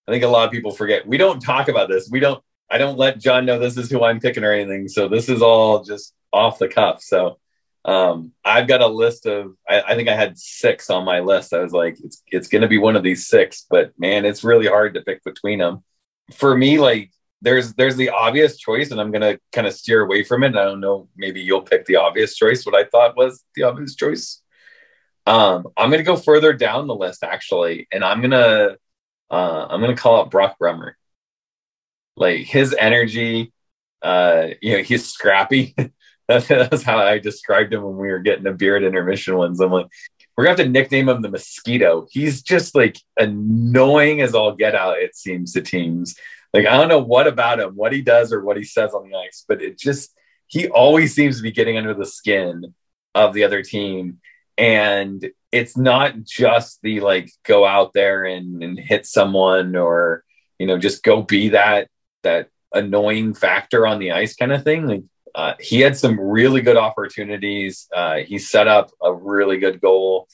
[0.07, 1.07] I think a lot of people forget.
[1.07, 2.09] We don't talk about this.
[2.11, 4.89] We don't, I don't let John know this is who I'm picking or anything.
[4.89, 7.03] So this is all just off the cuff.
[7.03, 7.39] So
[7.87, 11.55] um, I've got a list of, I, I, think I had six on my list.
[11.55, 14.43] I was like, it's, it's going to be one of these six, but man, it's
[14.43, 15.85] really hard to pick between them.
[16.35, 20.03] For me, like there's, there's the obvious choice and I'm going to kind of steer
[20.03, 20.57] away from it.
[20.57, 22.67] I don't know, maybe you'll pick the obvious choice.
[22.67, 24.43] What I thought was the obvious choice.
[25.25, 27.87] Um, I'm going to go further down the list actually.
[27.93, 28.79] And I'm going to,
[29.31, 30.97] uh, I'm going to call out Brock Bremer.
[32.17, 33.53] Like his energy,
[34.03, 35.77] uh, you know, he's scrappy.
[36.29, 39.61] That's, how I described him when we were getting a beard intermission ones.
[39.61, 39.87] I'm like,
[40.37, 42.07] we're gonna have to nickname him the mosquito.
[42.11, 46.17] He's just like annoying as all get out, it seems to teams.
[46.53, 49.09] Like, I don't know what about him, what he does or what he says on
[49.09, 50.13] the ice, but it just
[50.49, 52.75] he always seems to be getting under the skin
[53.15, 54.19] of the other team.
[54.59, 60.25] And it's not just the like go out there and, and hit someone or
[60.59, 61.89] you know just go be that
[62.23, 64.87] that annoying factor on the ice kind of thing.
[64.87, 65.05] Like
[65.37, 67.87] uh, he had some really good opportunities.
[67.95, 70.29] Uh, he set up a really good goal.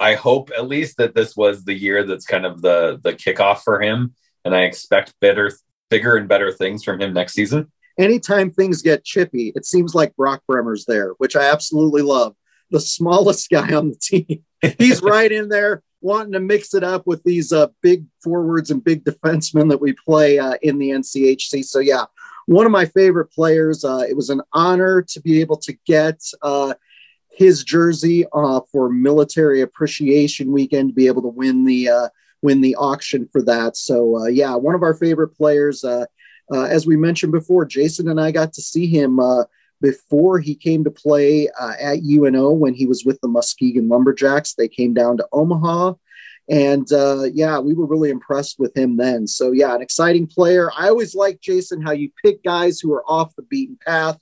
[0.00, 3.60] I hope at least that this was the year that's kind of the the kickoff
[3.60, 5.52] for him, and I expect better,
[5.90, 7.70] bigger, and better things from him next season.
[7.98, 12.34] Anytime things get chippy, it seems like Brock Bremer's there, which I absolutely love.
[12.72, 14.44] The smallest guy on the team,
[14.76, 18.82] he's right in there wanting to mix it up with these uh, big forwards and
[18.82, 21.64] big defensemen that we play uh, in the NCHC.
[21.64, 22.04] So yeah,
[22.48, 23.84] one of my favorite players.
[23.84, 26.72] Uh, it was an honor to be able to get uh,
[27.30, 32.08] his jersey uh, for Military Appreciation Weekend to be able to win the uh,
[32.40, 33.76] win the auction for that.
[33.76, 35.84] So uh, yeah, one of our favorite players.
[35.84, 36.06] Uh,
[36.50, 39.20] as we mentioned before, Jason and I got to see him
[39.82, 44.54] before he came to play at UNO when he was with the Muskegon Lumberjacks.
[44.54, 45.92] They came down to Omaha
[46.48, 49.26] and uh, yeah, we were really impressed with him then.
[49.26, 50.70] So yeah, an exciting player.
[50.76, 54.18] I always like Jason how you pick guys who are off the beaten path.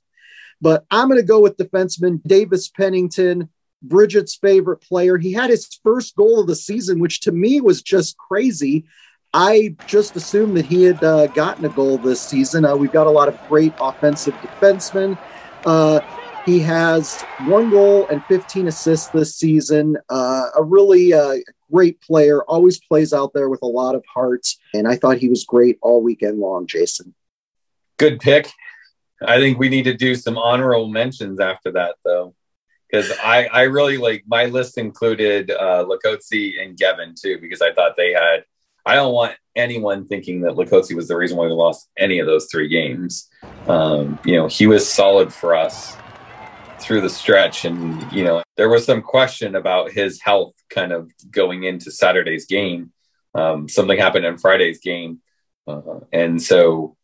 [0.60, 3.50] But I'm going to go with defenseman Davis Pennington,
[3.82, 5.18] Bridget's favorite player.
[5.18, 8.86] He had his first goal of the season, which to me was just crazy.
[9.34, 12.64] I just assumed that he had uh, gotten a goal this season.
[12.64, 15.18] Uh, we've got a lot of great offensive defensemen.
[15.66, 16.00] Uh,
[16.46, 19.96] he has one goal and 15 assists this season.
[20.08, 21.38] Uh, a really uh,
[21.72, 24.46] great player, always plays out there with a lot of heart.
[24.72, 27.14] And I thought he was great all weekend long, Jason.
[27.98, 28.48] Good pick.
[29.20, 32.34] I think we need to do some honorable mentions after that, though,
[32.88, 37.72] because I, I really like my list included uh, Latkoczy and Guevin too, because I
[37.72, 38.44] thought they had.
[38.84, 42.26] I don't want anyone thinking that Latkoczy was the reason why we lost any of
[42.26, 43.28] those three games.
[43.66, 45.96] Um, you know, he was solid for us
[46.80, 47.64] through the stretch.
[47.64, 52.46] And, you know, there was some question about his health kind of going into Saturday's
[52.46, 52.92] game.
[53.34, 55.20] Um, something happened in Friday's game.
[55.66, 56.96] Uh, and so,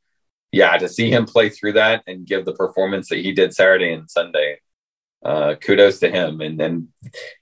[0.50, 3.92] yeah, to see him play through that and give the performance that he did Saturday
[3.92, 4.60] and Sunday,
[5.24, 6.40] uh, kudos to him.
[6.40, 6.88] And then,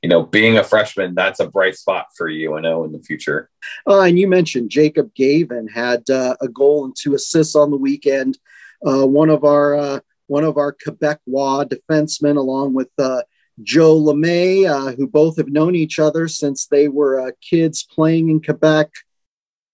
[0.02, 3.50] you know, being a freshman, that's a bright spot for UNO in the future.
[3.86, 7.76] Uh, and you mentioned Jacob Guevin had uh, a goal and two assists on the
[7.76, 8.38] weekend.
[8.86, 13.22] Uh, one of our uh, one of our Quebecois defensemen, along with uh,
[13.64, 18.28] Joe LeMay, uh, who both have known each other since they were uh, kids playing
[18.28, 18.90] in Quebec.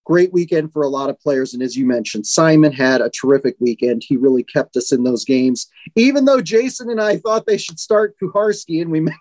[0.07, 1.53] Great weekend for a lot of players.
[1.53, 4.03] And as you mentioned, Simon had a terrific weekend.
[4.03, 7.79] He really kept us in those games, even though Jason and I thought they should
[7.79, 8.81] start Kucharski.
[8.81, 9.01] And we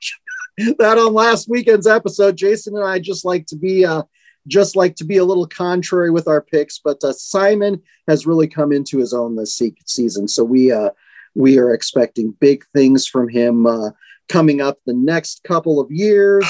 [0.59, 2.37] mentioned that on last weekend's episode.
[2.37, 4.03] Jason and I just like to be uh,
[4.47, 8.47] just like to be a little contrary with our picks, but uh, Simon has really
[8.47, 10.29] come into his own this season.
[10.29, 10.91] So we uh,
[11.35, 13.91] we are expecting big things from him uh,
[14.29, 16.45] coming up the next couple of years.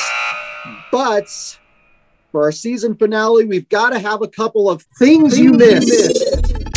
[0.91, 1.28] But
[2.32, 6.24] for our season finale, we've got to have a couple of things, you missed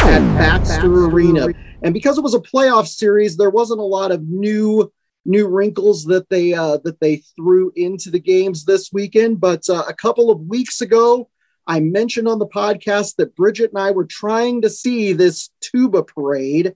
[0.00, 1.48] at Baxter Arena.
[1.82, 4.92] And because it was a playoff series, there wasn't a lot of new
[5.24, 9.40] new wrinkles that they uh, that they threw into the games this weekend.
[9.40, 11.28] But uh, a couple of weeks ago,
[11.66, 16.02] I mentioned on the podcast that Bridget and I were trying to see this tuba
[16.02, 16.74] parade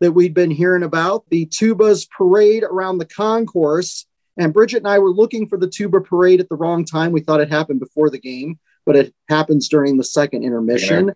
[0.00, 4.06] that we'd been hearing about, the tubas parade around the concourse.
[4.36, 7.12] And Bridget and I were looking for the tuba parade at the wrong time.
[7.12, 11.12] We thought it happened before the game, but it happens during the second intermission.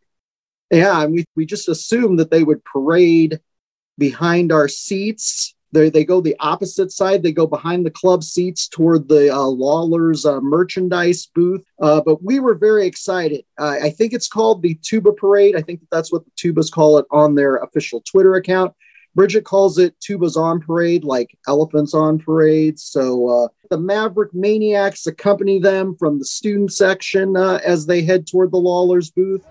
[0.70, 3.40] Yeah, yeah and we, we just assumed that they would parade
[3.98, 7.22] behind our seats they, they go the opposite side.
[7.22, 11.64] They go behind the club seats toward the uh, Lawlor's uh, merchandise booth.
[11.80, 13.44] Uh, but we were very excited.
[13.58, 15.56] I think it's called the Tuba Parade.
[15.56, 18.72] I think that's what the Tubas call it on their official Twitter account.
[19.14, 22.78] Bridget calls it Tubas on Parade, like elephants on parade.
[22.78, 28.28] So uh, the Maverick Maniacs accompany them from the student section uh, as they head
[28.28, 29.44] toward the Lawlor's booth.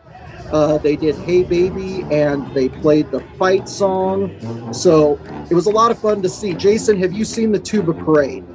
[0.52, 4.74] Uh, they did Hey Baby and they played the fight song.
[4.74, 6.54] So it was a lot of fun to see.
[6.54, 8.46] Jason, have you seen the Tuba Parade?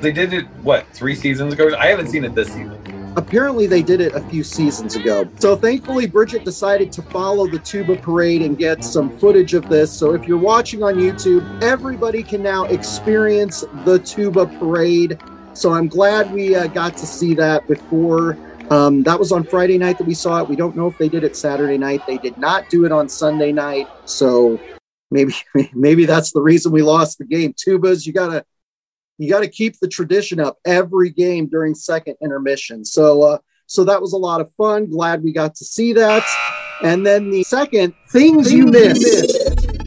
[0.00, 1.74] They did it, what, three seasons ago?
[1.76, 2.78] I haven't seen it this season.
[3.16, 5.28] Apparently, they did it a few seasons ago.
[5.40, 9.90] So, thankfully, Bridget decided to follow the Tuba Parade and get some footage of this.
[9.90, 15.18] So, if you're watching on YouTube, everybody can now experience the Tuba Parade.
[15.52, 18.38] So, I'm glad we uh, got to see that before
[18.70, 20.48] um, that was on Friday night that we saw it.
[20.48, 22.02] We don't know if they did it Saturday night.
[22.06, 23.88] They did not do it on Sunday night.
[24.04, 24.60] So
[25.10, 25.34] maybe
[25.72, 27.54] maybe that's the reason we lost the game.
[27.54, 28.44] Tubas, you gotta
[29.18, 32.84] you gotta keep the tradition up every game during second intermission.
[32.84, 34.90] So uh, so that was a lot of fun.
[34.90, 36.24] Glad we got to see that.
[36.82, 39.36] And then the second things, things you missed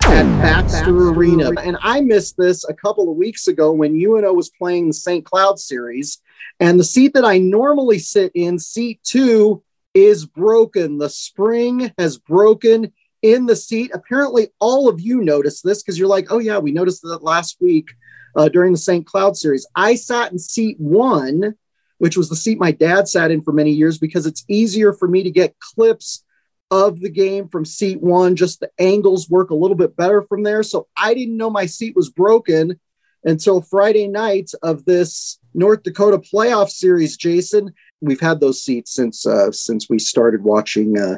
[0.06, 1.52] at Baxter Arena.
[1.62, 5.26] And I missed this a couple of weeks ago when UNO was playing the St.
[5.26, 6.20] Cloud series.
[6.60, 10.98] And the seat that I normally sit in, seat two, is broken.
[10.98, 13.92] The spring has broken in the seat.
[13.94, 17.58] Apparently, all of you noticed this because you're like, oh, yeah, we noticed that last
[17.62, 17.90] week
[18.36, 19.06] uh, during the St.
[19.06, 19.68] Cloud series.
[19.76, 21.56] I sat in seat one,
[21.98, 25.08] which was the seat my dad sat in for many years because it's easier for
[25.08, 26.24] me to get clips
[26.70, 28.36] of the game from seat one.
[28.36, 30.64] Just the angles work a little bit better from there.
[30.64, 32.80] So I didn't know my seat was broken
[33.24, 37.18] until Friday night of this North Dakota playoff series.
[37.18, 41.18] Jason, we've had those seats since uh, since we started watching uh,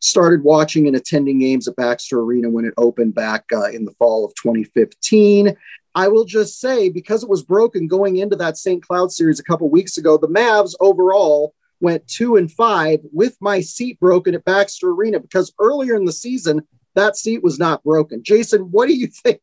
[0.00, 3.92] started watching and attending games at Baxter Arena when it opened back uh, in the
[3.92, 5.56] fall of 2015.
[5.94, 8.82] I will just say because it was broken going into that St.
[8.82, 13.60] Cloud series a couple weeks ago, the Mavs overall went two and five with my
[13.60, 16.62] seat broken at Baxter Arena because earlier in the season,
[16.94, 18.22] that seat was not broken.
[18.22, 19.40] Jason, what do you think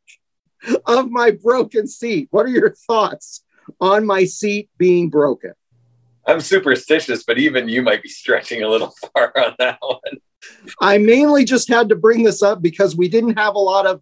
[0.86, 2.28] of my broken seat?
[2.32, 3.44] What are your thoughts
[3.80, 5.54] on my seat being broken?
[6.28, 10.00] I'm superstitious, but even you might be stretching a little far on that one.
[10.82, 14.02] I mainly just had to bring this up because we didn't have a lot of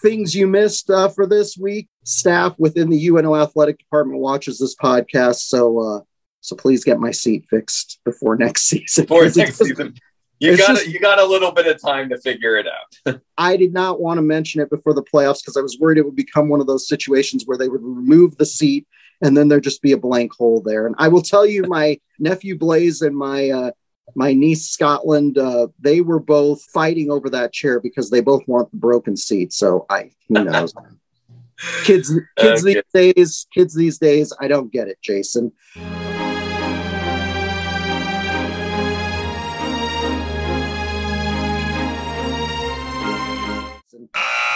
[0.00, 1.88] things you missed uh, for this week.
[2.04, 6.00] Staff within the UNO athletic department watches this podcast, so uh,
[6.40, 9.04] so please get my seat fixed before next season.
[9.04, 9.94] Before next season.
[10.40, 13.20] You got just, you got a little bit of time to figure it out.
[13.38, 16.04] I did not want to mention it before the playoffs because I was worried it
[16.04, 18.88] would become one of those situations where they would remove the seat
[19.22, 20.86] and then there'd just be a blank hole there.
[20.86, 23.70] And I will tell you, my nephew Blaze and my uh,
[24.14, 28.70] my niece Scotland, uh, they were both fighting over that chair because they both want
[28.72, 29.52] the broken seat.
[29.52, 30.74] So I, who knows.
[31.84, 32.74] kids, kids okay.
[32.74, 35.52] these days, kids these days, I don't get it, Jason.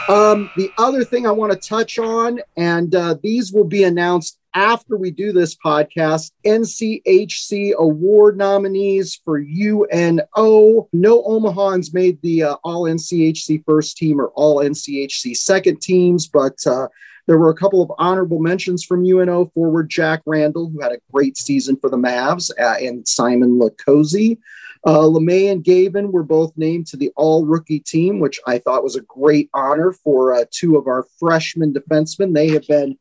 [0.08, 4.38] Um, the other thing I want to touch on, and uh, these will be announced
[4.56, 10.88] after we do this podcast, NCHC award nominees for UNO.
[10.92, 16.66] No Omahans made the uh, All NCHC first team or All NCHC second teams, but
[16.66, 16.88] uh,
[17.26, 21.00] there were a couple of honorable mentions from UNO forward Jack Randall, who had a
[21.12, 24.38] great season for the Mavs, uh, and Simon Latkoczy.
[24.86, 28.84] Uh, LeMay and Guevin were both named to the all rookie team, which I thought
[28.84, 32.32] was a great honor for uh, two of our freshman defensemen.
[32.32, 32.96] They have been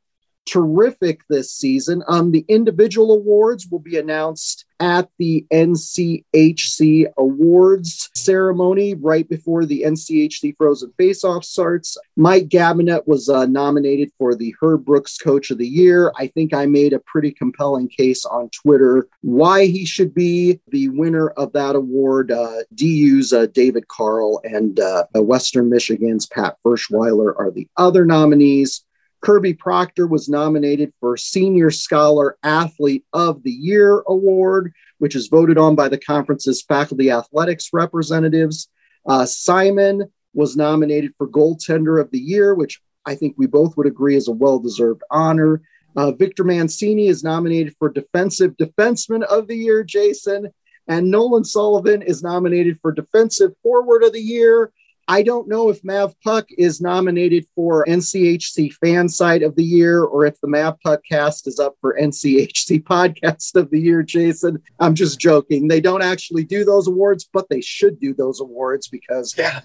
[0.45, 2.03] terrific this season.
[2.07, 9.83] Um, the individual awards will be announced at the NCHC Awards ceremony right before the
[9.83, 11.97] NCHC Frozen Faceoff starts.
[12.15, 16.11] Mike Gabinet was uh, nominated for the Herb Brooks Coach of the Year.
[16.17, 20.89] I think I made a pretty compelling case on Twitter why he should be the
[20.89, 22.31] winner of that award.
[22.31, 28.84] Uh, DU's uh, David Carle and uh, Western Michigan's Pat Ferschweiler are the other nominees.
[29.25, 35.57] Kirby Proctor was nominated for Senior Scholar Athlete of the Year Award, which is voted
[35.57, 38.69] on by the conference's faculty athletics representatives.
[39.07, 43.87] Uh, Simon was nominated for Goaltender of the Year, which I think we both would
[43.87, 45.63] agree is a well deserved honor.
[45.95, 50.51] Uh, Victor Mancini is nominated for Defensive Defenseman of the Year, Jason.
[50.87, 54.71] And Nolan Sullivan is nominated for Defensive Forward of the Year.
[55.07, 60.03] I don't know if Mav Puck is nominated for NCHC Fan Site of the Year
[60.03, 64.61] or if the Mav Puck cast is up for NCHC Podcast of the Year, Jason.
[64.79, 65.67] I'm just joking.
[65.67, 69.61] They don't actually do those awards, but they should do those awards because yeah.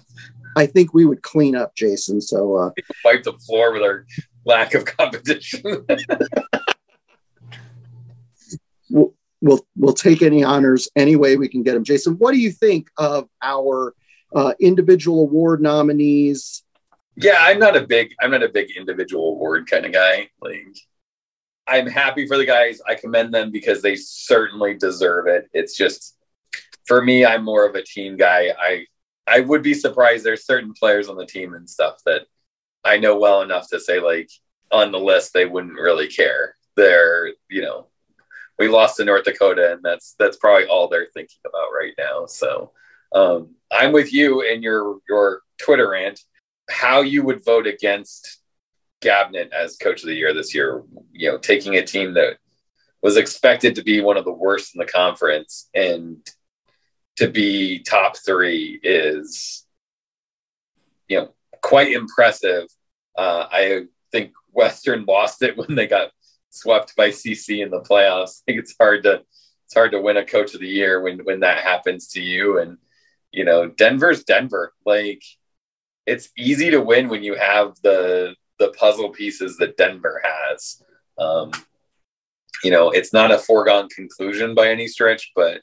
[0.55, 2.21] I think we would clean up, Jason.
[2.21, 2.69] So uh,
[3.03, 4.05] wipe the floor with our
[4.45, 5.63] lack of competition.
[8.91, 11.83] we'll, we'll we'll take any honors any way we can get them.
[11.83, 13.95] Jason, what do you think of our
[14.33, 16.63] uh, individual award nominees?
[17.15, 20.29] Yeah, I'm not a big I'm not a big individual award kind of guy.
[20.41, 20.77] Like
[21.67, 22.81] I'm happy for the guys.
[22.87, 25.49] I commend them because they certainly deserve it.
[25.53, 26.17] It's just
[26.85, 28.53] for me, I'm more of a team guy.
[28.57, 28.85] I
[29.27, 32.23] I would be surprised there's certain players on the team and stuff that
[32.83, 34.29] I know well enough to say like
[34.71, 36.55] on the list they wouldn't really care.
[36.75, 37.87] They're, you know,
[38.57, 42.25] we lost to North Dakota and that's that's probably all they're thinking about right now.
[42.25, 42.71] So
[43.13, 46.19] um, I'm with you in your your Twitter rant.
[46.69, 48.39] How you would vote against
[49.01, 50.83] Gabinet as coach of the year this year?
[51.11, 52.37] You know, taking a team that
[53.01, 56.17] was expected to be one of the worst in the conference and
[57.17, 59.65] to be top three is,
[61.07, 62.67] you know, quite impressive.
[63.17, 66.11] Uh, I think Western lost it when they got
[66.49, 68.41] swept by CC in the playoffs.
[68.47, 69.23] I think it's hard to
[69.65, 72.59] it's hard to win a coach of the year when when that happens to you.
[72.59, 72.77] And
[73.31, 74.73] you know, Denver's Denver.
[74.85, 75.23] Like
[76.05, 80.83] it's easy to win when you have the the puzzle pieces that Denver has.
[81.17, 81.51] Um,
[82.63, 85.61] you know, it's not a foregone conclusion by any stretch, but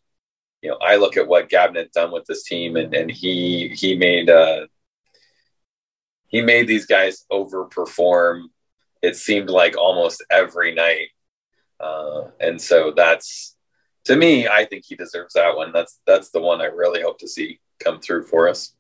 [0.63, 3.97] you know, I look at what Gabinet done with this team, and and he he
[3.97, 4.67] made uh,
[6.27, 8.45] he made these guys overperform.
[9.03, 11.09] It seemed like almost every night,
[11.79, 13.57] uh, and so that's
[14.09, 14.49] to me.
[14.49, 15.73] I think he deserves that one.
[15.73, 18.75] That's that's the one I really hope to see come through for us.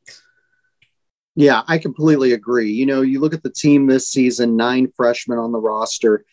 [1.36, 2.72] Yeah, I completely agree.
[2.72, 6.24] You know, you look at the team this season, nine freshmen on the roster,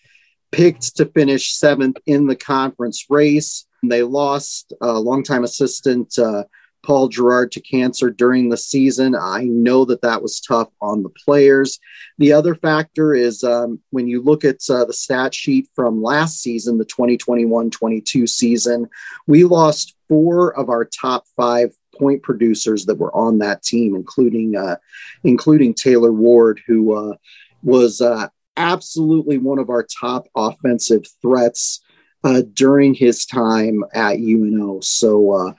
[0.52, 3.68] picked to finish seventh in the conference race.
[3.84, 6.46] They lost a longtime assistant uh,
[6.86, 9.16] Paul Jerrard to cancer during the season.
[9.16, 11.80] I know that that was tough on the players.
[12.20, 16.42] The other factor is um, when you look at uh, the stat sheet from last
[16.42, 18.88] season, the 2021 22 season,
[19.26, 24.56] we lost four of our top five point producers that were on that team, including
[24.56, 24.78] uh,
[25.24, 27.16] including Taylor Ward, who uh,
[27.64, 28.28] was uh,
[28.58, 31.82] absolutely one of our top offensive threats
[32.26, 34.80] uh, during his time at UNO.
[34.82, 35.54] So, uh,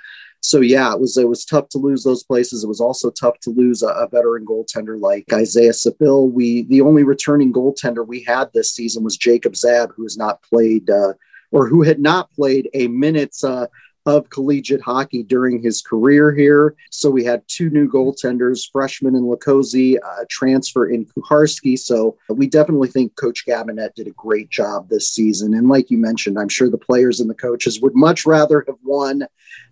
[0.47, 2.63] so yeah, it was it was tough to lose those places.
[2.63, 6.29] It was also tough to lose a, a veteran goaltender like Isaiah Saville.
[6.29, 10.41] We the only returning goaltender we had this season was Jacob Zab, who has not
[10.43, 11.15] played uh,
[11.51, 13.67] or who had not played a minute uh,
[14.07, 16.77] of collegiate hockey during his career here.
[16.91, 21.79] So we had two new goaltenders, freshman in Latkoczy, uh, transfer in Kucharski.
[21.79, 25.55] So we definitely think Coach Gabinet did a great job this season.
[25.55, 28.79] And like you mentioned, I'm sure the players and the coaches would much rather have
[28.85, 29.27] won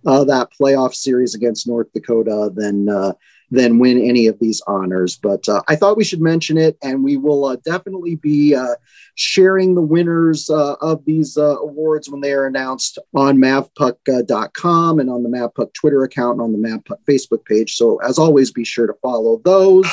[0.07, 3.13] uh, that playoff series against North Dakota than uh,
[3.51, 5.17] than win any of these honors.
[5.17, 8.75] But uh, I thought we should mention it, and we will uh, definitely be uh,
[9.15, 15.11] sharing the winners uh, of these uh, awards when they are announced on mavpuck.com and
[15.11, 17.75] on the mavpuck Twitter account and on the mavpuck Facebook page.
[17.75, 19.91] So, as always, be sure to follow those.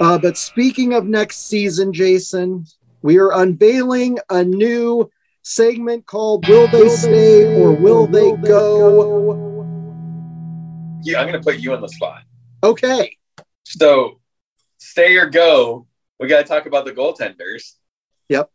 [0.00, 2.64] Uh, but speaking of next season, Jason,
[3.02, 5.10] we are unveiling a new
[5.42, 9.34] segment called Will They Stay or Will They Go?
[11.02, 12.22] Yeah, I'm going to put you on the spot.
[12.62, 13.16] Okay.
[13.64, 14.20] So,
[14.78, 15.86] stay or go.
[16.18, 17.74] We got to talk about the goaltenders.
[18.28, 18.50] Yep.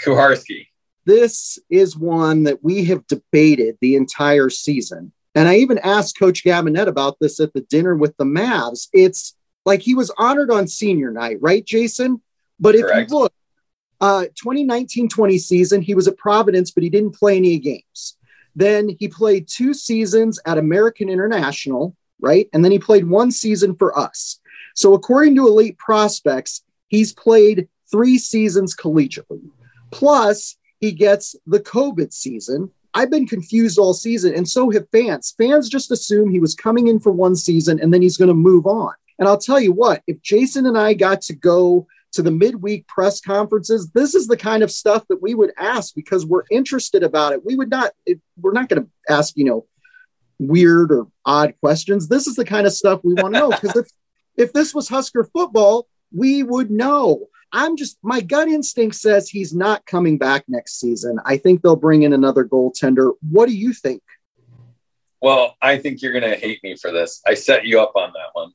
[0.00, 0.68] Kucharski.
[1.04, 5.12] This is one that we have debated the entire season.
[5.34, 8.88] And I even asked Coach Gabinet about this at the dinner with the Mavs.
[8.92, 12.22] It's like he was honored on senior night, right, Jason?
[12.58, 13.10] But if Correct.
[13.10, 13.32] you look,
[14.00, 18.16] uh, 2019 20 season, he was at Providence, but he didn't play any games.
[18.54, 22.48] Then he played two seasons at American International, right?
[22.52, 24.40] And then he played one season for us.
[24.74, 29.40] So, according to Elite Prospects, he's played three seasons collegiately.
[29.90, 32.70] Plus, he gets the COVID season.
[32.92, 35.34] I've been confused all season, and so have fans.
[35.36, 38.34] Fans just assume he was coming in for one season and then he's going to
[38.34, 38.94] move on.
[39.18, 42.86] And I'll tell you what, if Jason and I got to go to the midweek
[42.86, 47.02] press conferences, this is the kind of stuff that we would ask because we're interested
[47.02, 47.44] about it.
[47.44, 49.66] We would not, it, we're not going to ask, you know,
[50.38, 52.08] weird or odd questions.
[52.08, 53.86] This is the kind of stuff we want to know because if,
[54.36, 57.26] if this was Husker football, we would know.
[57.52, 61.18] I'm just, my gut instinct says he's not coming back next season.
[61.24, 63.12] I think they'll bring in another goaltender.
[63.30, 64.02] What do you think?
[65.22, 67.22] Well, I think you're going to hate me for this.
[67.26, 68.52] I set you up on that one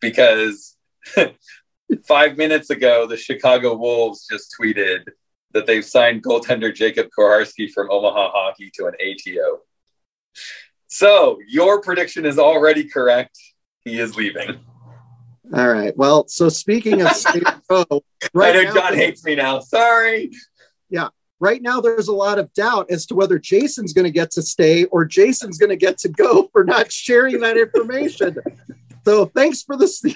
[0.00, 0.76] because
[2.06, 5.08] five minutes ago, the Chicago Wolves just tweeted
[5.52, 9.60] that they've signed goaltender Jacob Kucharski from Omaha Hockey to an ATO.
[10.86, 13.38] So your prediction is already correct.
[13.84, 14.60] He is leaving.
[15.52, 15.96] All right.
[15.96, 17.84] Well, so speaking of state pro,
[18.32, 19.60] right I know now, Jon hates me now.
[19.60, 20.30] Sorry.
[20.88, 21.08] Yeah.
[21.40, 24.42] Right now, there's a lot of doubt as to whether Jason's going to get to
[24.42, 28.36] stay or Jason's going to get to go for not sharing that information.
[29.04, 30.14] so thanks for the.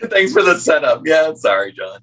[0.10, 1.02] thanks for the setup.
[1.06, 1.32] Yeah.
[1.34, 2.00] Sorry, Jon.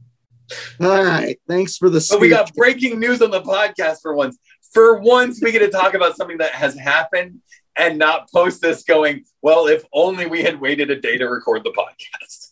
[0.81, 1.39] All right.
[1.47, 2.05] Thanks for the.
[2.09, 4.37] But we got breaking news on the podcast for once.
[4.73, 7.41] For once, we get to talk about something that has happened
[7.75, 11.63] and not post this going, well, if only we had waited a day to record
[11.63, 12.51] the podcast.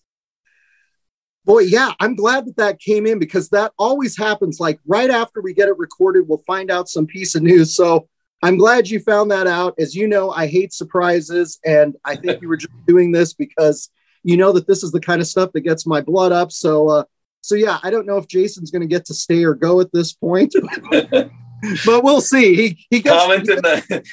[1.44, 4.60] Boy, yeah, I'm glad that that came in because that always happens.
[4.60, 7.76] Like right after we get it recorded, we'll find out some piece of news.
[7.76, 8.08] So
[8.44, 9.74] I'm glad you found that out.
[9.80, 11.60] As you know, I hate surprises.
[11.66, 13.90] And I think you were just doing this because
[14.24, 16.52] you know that this is the kind of stuff that gets my blood up.
[16.52, 17.04] So, uh,
[17.42, 19.92] so yeah, I don't know if Jason's going to get to stay or go at
[19.92, 20.54] this point,
[20.92, 21.32] but
[21.86, 22.56] we'll see.
[22.56, 24.04] He he gets, comment in the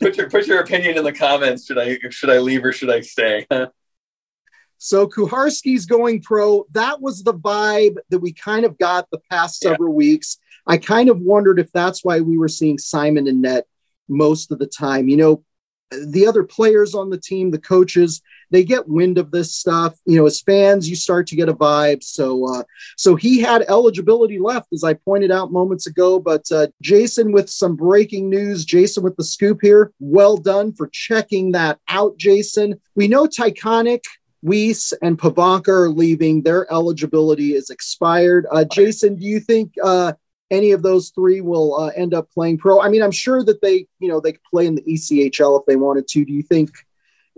[0.00, 1.66] put your put your opinion in the comments.
[1.66, 3.46] Should I should I leave or should I stay?
[4.78, 6.66] so Kucharski's going pro.
[6.72, 9.96] That was the vibe that we kind of got the past several yeah.
[9.96, 10.38] weeks.
[10.66, 13.66] I kind of wondered if that's why we were seeing Simon and net
[14.08, 15.08] most of the time.
[15.08, 15.44] You know,
[15.90, 19.98] the other players on the team, the coaches, they get wind of this stuff.
[20.06, 22.02] You know, as fans, you start to get a vibe.
[22.02, 22.62] So, uh,
[22.96, 26.18] so he had eligibility left, as I pointed out moments ago.
[26.18, 29.92] But uh, Jason, with some breaking news, Jason with the scoop here.
[29.98, 32.80] Well done for checking that out, Jason.
[32.94, 34.04] We know Tychonick
[34.42, 36.42] Weiss and Pivonka are leaving.
[36.42, 38.46] Their eligibility is expired.
[38.50, 40.12] Uh, Jason, do you think uh,
[40.50, 42.80] any of those three will uh, end up playing pro?
[42.80, 45.66] I mean, I'm sure that they, you know, they could play in the ECHL if
[45.66, 46.24] they wanted to.
[46.24, 46.70] Do you think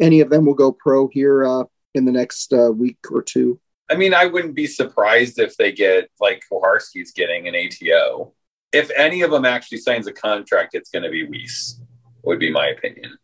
[0.00, 3.60] any of them will go pro here uh, in the next uh, week or two?
[3.88, 8.32] I mean, I wouldn't be surprised if they get like Kucharski's getting an ATO.
[8.72, 11.80] If any of them actually signs a contract, it's going to be Weiss,
[12.22, 13.16] would be my opinion.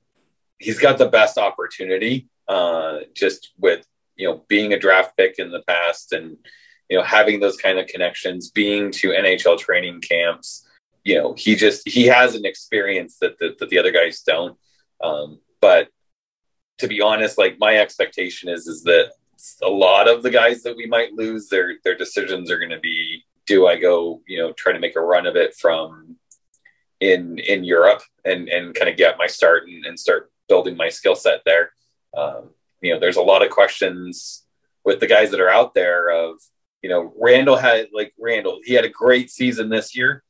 [0.59, 5.51] He's got the best opportunity, uh, just with you know being a draft pick in
[5.51, 6.37] the past and
[6.93, 10.69] you know, having those kind of connections, being to NHL training camps,
[11.05, 14.59] you know, he just he has an experience that that, that the other guys don't.
[15.03, 15.89] Um, but
[16.81, 19.13] to be honest, like my expectation is is that
[19.63, 22.79] a lot of the guys that we might lose, their their decisions are going to
[22.79, 26.17] be: Do I go, you know, try to make a run of it from
[27.01, 30.91] in in Europe and and kind of get my start and, and start building my
[30.91, 31.73] skill set there?
[32.15, 32.51] Um,
[32.83, 34.45] you know, there's a lot of questions
[34.85, 36.39] with the guys that are out there of
[36.83, 40.23] you know, Randall had like Randall, he had a great season this year.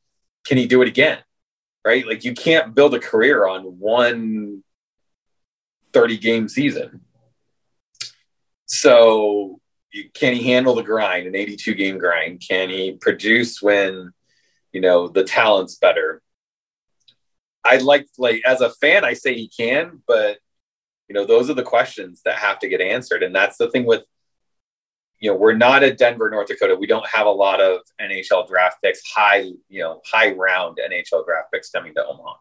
[0.44, 1.18] Can he do it again?
[1.84, 2.07] Right?
[2.07, 4.62] Like you can't build a career on one
[5.92, 7.00] 30 game season.
[8.66, 9.61] So
[10.14, 12.42] can he handle the grind, an 82 game grind?
[12.46, 14.12] Can he produce when,
[14.72, 16.22] you know, the talent's better?
[17.64, 20.38] I'd like, like, as a fan, I say he can, but,
[21.09, 23.22] you know, those are the questions that have to get answered.
[23.22, 24.03] And that's the thing with
[25.23, 26.75] you know, we're not a Denver, North Dakota.
[26.75, 31.25] We don't have a lot of NHL draft picks, high, you know, high round NHL
[31.25, 32.35] draft picks coming to Omaha.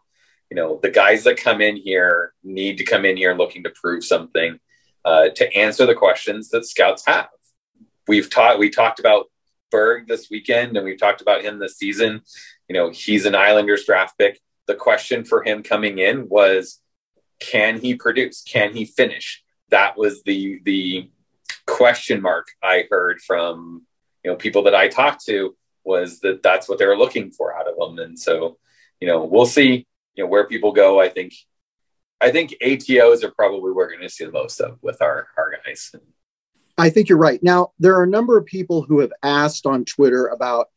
[0.50, 3.70] You know, the guys that come in here need to come in here looking to
[3.70, 4.60] prove something
[5.06, 7.30] uh, to answer the questions that scouts have.
[8.08, 9.28] We've taught, we talked about
[9.70, 12.22] Berg this weekend and we've talked about him this season.
[12.68, 14.40] You know, he's an Islanders draft pick.
[14.66, 16.80] The question for him coming in was,
[17.40, 18.42] can he produce?
[18.42, 19.44] Can he finish?
[19.70, 21.12] That was the, the,
[21.68, 23.86] question mark I heard from
[24.24, 27.56] you know people that I talked to was that that's what they were looking for
[27.56, 28.58] out of them, and so
[29.00, 31.00] you know we'll see you know where people go.
[31.00, 31.34] I think
[32.20, 35.54] I think ATOs are probably we're going to see the most of with our our
[35.66, 35.94] guys.
[36.78, 37.42] I think you're right.
[37.44, 40.68] Now there are a number of people who have asked on Twitter about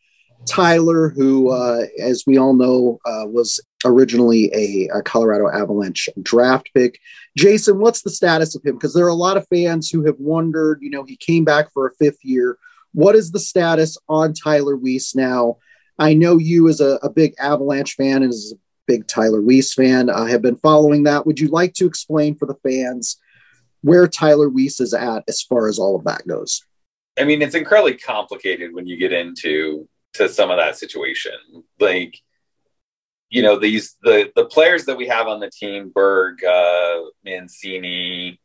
[0.47, 6.71] Tyler, who, uh, as we all know, uh, was originally a, a, Colorado Avalanche draft
[6.75, 6.99] pick.
[7.37, 8.75] Jason, what's the status of him?
[8.75, 11.73] Because there are a lot of fans who have wondered, you know, he came back
[11.73, 12.57] for a fifth year.
[12.93, 15.59] What is the status on Tyler Weiss now?
[15.99, 19.75] I know you, as a, a big Avalanche fan and as a big Tyler Weiss
[19.75, 21.27] fan, uh, have been following that.
[21.27, 23.19] Would you like to explain for the fans
[23.83, 26.65] where Tyler Weiss is at as far as all of that goes?
[27.19, 31.33] I mean, it's incredibly complicated when you get into to some of that situation.
[31.79, 32.21] Like,
[33.29, 38.39] you know, these the the players that we have on the team, Berg, uh, Mancini,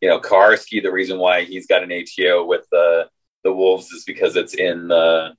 [0.00, 3.08] you know, Kucharski, The reason why he's got an ATO with the
[3.44, 5.34] the Wolves is because it's in the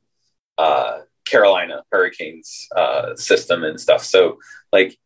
[0.57, 4.03] uh, Carolina Hurricanes uh, system and stuff.
[4.03, 4.39] So,
[4.71, 4.97] like,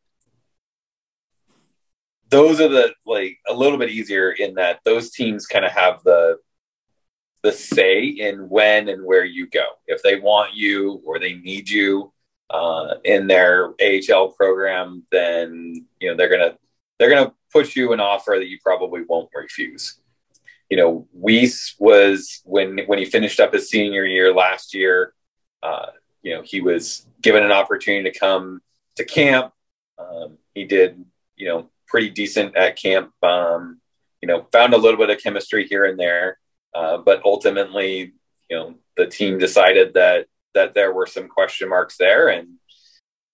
[2.29, 6.03] those are the like a little bit easier in that those teams kind of have
[6.03, 6.37] the
[7.47, 9.65] the say in when and where you go.
[9.87, 12.11] If they want you or they need you
[12.49, 16.57] uh, in their AHL program, then you know they're gonna
[16.99, 19.99] they're gonna push you an offer that you probably won't refuse.
[20.69, 25.13] You know, Weiss was when when he finished up his senior year last year.
[25.63, 25.87] Uh,
[26.21, 28.59] you know, he was given an opportunity to come
[28.97, 29.53] to camp.
[29.97, 31.05] Um, he did,
[31.37, 33.11] you know, pretty decent at camp.
[33.23, 33.79] Um,
[34.21, 36.39] you know, found a little bit of chemistry here and there,
[36.77, 38.13] uh, but ultimately,
[38.49, 42.49] you know, the team decided that that there were some question marks there, and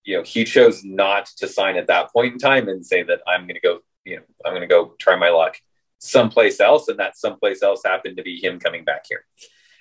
[0.05, 3.19] you know, he chose not to sign at that point in time and say that
[3.27, 5.57] I'm going to go, you know, I'm going to go try my luck
[5.99, 9.25] someplace else, and that someplace else happened to be him coming back here.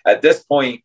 [0.04, 0.82] At this point,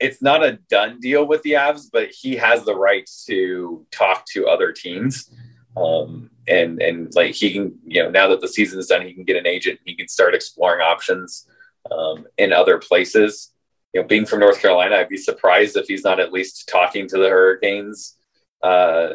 [0.00, 4.24] it's not a done deal with the Avs, but he has the right to talk
[4.32, 5.30] to other teams.
[5.76, 9.12] Um, and and like he can, you know, now that the season is done, he
[9.12, 9.80] can get an agent.
[9.84, 11.46] He can start exploring options
[11.90, 13.52] um, in other places.
[13.92, 17.06] You know, being from North Carolina, I'd be surprised if he's not at least talking
[17.08, 18.16] to the Hurricanes
[18.62, 19.14] uh,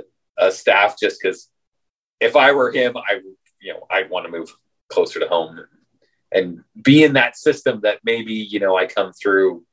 [0.50, 0.98] staff.
[1.00, 1.50] Just because,
[2.20, 3.20] if I were him, I
[3.62, 4.56] you know I'd want to move
[4.90, 5.60] closer to home
[6.32, 9.64] and be in that system that maybe you know I come through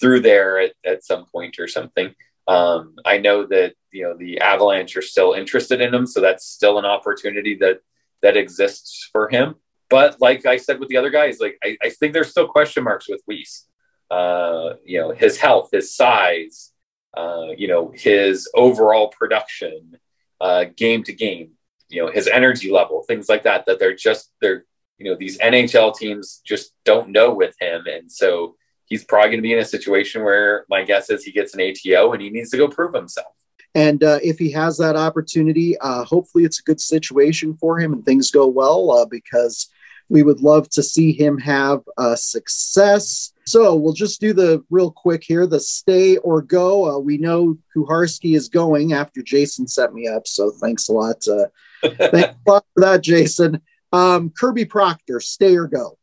[0.00, 2.14] through there at, at some point or something.
[2.48, 6.46] Um, I know that you know the Avalanche are still interested in him, so that's
[6.46, 7.80] still an opportunity that
[8.22, 9.56] that exists for him.
[9.88, 12.84] But like I said with the other guys, like I, I think there's still question
[12.84, 13.66] marks with Weiss.
[14.10, 16.72] Uh, you know, his health, his size,
[17.16, 19.96] uh, you know, his overall production,
[20.40, 21.52] uh, game to game,
[21.88, 23.66] you know, his energy level, things like that.
[23.66, 24.64] That they're just they're
[24.98, 28.56] you know these NHL teams just don't know with him, and so
[28.86, 31.60] he's probably going to be in a situation where my guess is he gets an
[31.60, 33.34] ATO and he needs to go prove himself.
[33.74, 37.92] And uh, if he has that opportunity, uh, hopefully it's a good situation for him
[37.92, 39.68] and things go well uh, because
[40.08, 43.32] we would love to see him have a success.
[43.46, 46.96] So we'll just do the real quick here the stay or go.
[46.96, 50.26] Uh, we know Kucharski is going after Jason set me up.
[50.26, 51.16] So thanks a lot.
[51.28, 51.46] Uh,
[52.10, 53.60] thanks a lot for that, Jason.
[53.92, 55.98] Um, Kirby Proctor, stay or go?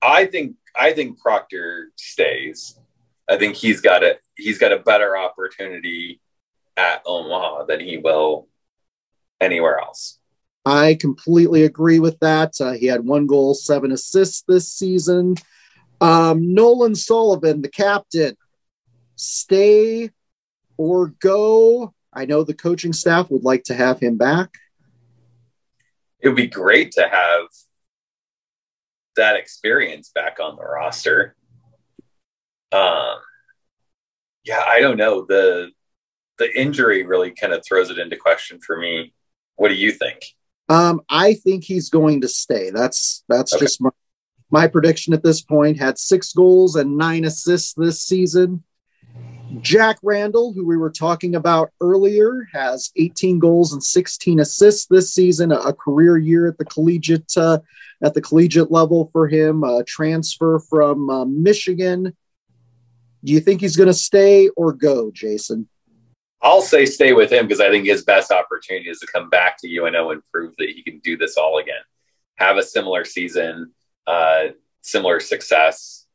[0.00, 2.78] I think I think Proctor stays.
[3.28, 6.20] I think he's got a he's got a better opportunity
[6.76, 8.48] at Omaha than he will
[9.40, 10.18] anywhere else.
[10.64, 12.54] I completely agree with that.
[12.60, 15.34] Uh, he had one goal, seven assists this season.
[16.00, 18.36] Um, Nolan Sullivan, the captain,
[19.16, 20.10] stay
[20.76, 21.94] or go.
[22.12, 24.50] I know the coaching staff would like to have him back.
[26.20, 27.46] It would be great to have
[29.16, 31.34] that experience back on the roster.
[32.70, 33.18] Um,
[34.44, 35.24] yeah, I don't know.
[35.28, 35.70] The
[36.38, 39.12] the injury really kind of throws it into question for me.
[39.56, 40.22] What do you think?
[40.68, 42.70] Um, I think he's going to stay.
[42.70, 43.64] That's that's okay.
[43.64, 43.90] just my,
[44.50, 45.78] my prediction at this point.
[45.78, 48.62] Had six goals and nine assists this season.
[49.60, 55.12] Jack Randall, who we were talking about earlier, has 18 goals and 16 assists this
[55.12, 57.58] season, a, career year at the collegiate uh,
[58.02, 59.62] at the collegiate level for him.
[59.62, 62.16] A transfer from uh, Michigan.
[63.24, 65.68] Do you think he's going to stay or go, Jason?
[66.42, 69.58] I'll say stay with him because I think his best opportunity is to come back
[69.58, 71.82] to UNO and prove that he can do this all again.
[72.36, 73.72] Have a similar season,
[74.06, 74.46] uh,
[74.80, 76.06] similar success.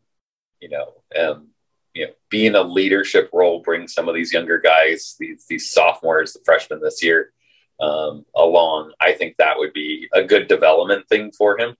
[0.59, 1.47] You know, um,
[1.93, 5.69] you know, be in a leadership role, bring some of these younger guys, these these
[5.69, 7.31] sophomores, the freshmen this year,
[7.79, 8.91] um, along.
[8.99, 11.77] I think that would be a good development thing for him.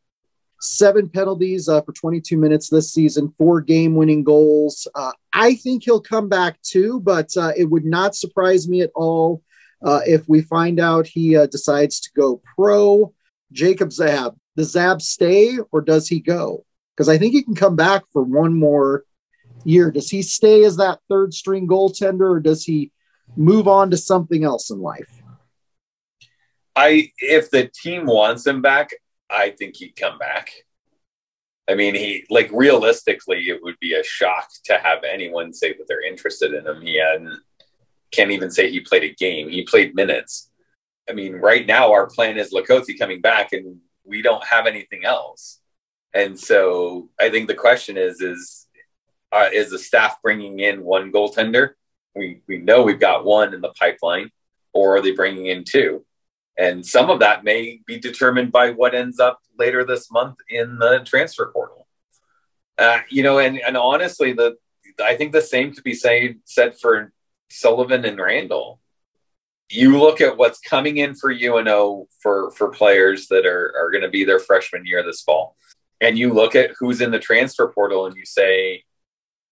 [0.59, 4.87] Seven penalties uh, for 22 minutes this season, four game winning goals.
[4.95, 8.91] Uh, I think he'll come back too, but uh, it would not surprise me at
[8.95, 9.43] all
[9.83, 13.13] uh, if we find out he uh, decides to go pro.
[13.51, 16.65] Jacob Zab, does Zab stay or does he go?
[16.95, 19.03] Because I think he can come back for one more
[19.63, 19.91] year?
[19.91, 22.91] Does he stay as that third string goaltender or does he
[23.35, 25.21] move on to something else in life?
[26.75, 28.91] I if the team wants him back,
[29.29, 30.51] I think he'd come back.
[31.69, 35.85] I mean, he like realistically, it would be a shock to have anyone say that
[35.87, 36.81] they're interested in him.
[36.81, 37.39] He hadn't,
[38.11, 39.49] can't even say he played a game.
[39.49, 40.49] He played minutes.
[41.09, 45.03] I mean, right now our plan is Latkoczy coming back, and we don't have anything
[45.03, 45.59] else.
[46.13, 48.67] And so I think the question is: is
[49.31, 51.71] uh, is the staff bringing in one goaltender?
[52.15, 54.31] We we know we've got one in the pipeline,
[54.73, 56.05] or are they bringing in two?
[56.57, 60.77] And some of that may be determined by what ends up later this month in
[60.79, 61.87] the transfer portal.
[62.77, 64.57] Uh, you know, and and honestly, the
[65.03, 67.11] I think the same could be said said for
[67.49, 68.79] Sullivan and Randall.
[69.69, 74.03] you look at what's coming in for UNO for for players that are are going
[74.03, 75.55] to be their freshman year this fall,
[76.01, 78.83] and you look at who's in the transfer portal, and you say,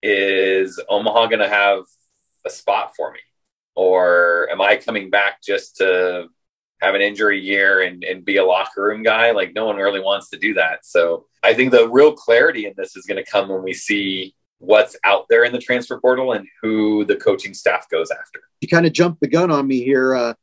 [0.02, 1.84] is Omaha going to have
[2.46, 3.20] a spot for me,
[3.76, 6.30] or am I coming back just to
[6.82, 9.32] have an injury year and, and be a locker room guy?
[9.32, 10.86] Like no one really wants to do that.
[10.86, 14.36] So I think the real clarity in this is going to come when we see
[14.60, 18.42] what's out there in the transfer portal and who the coaching staff goes after.
[18.62, 20.34] You kind of jumped the gun on me here, uh,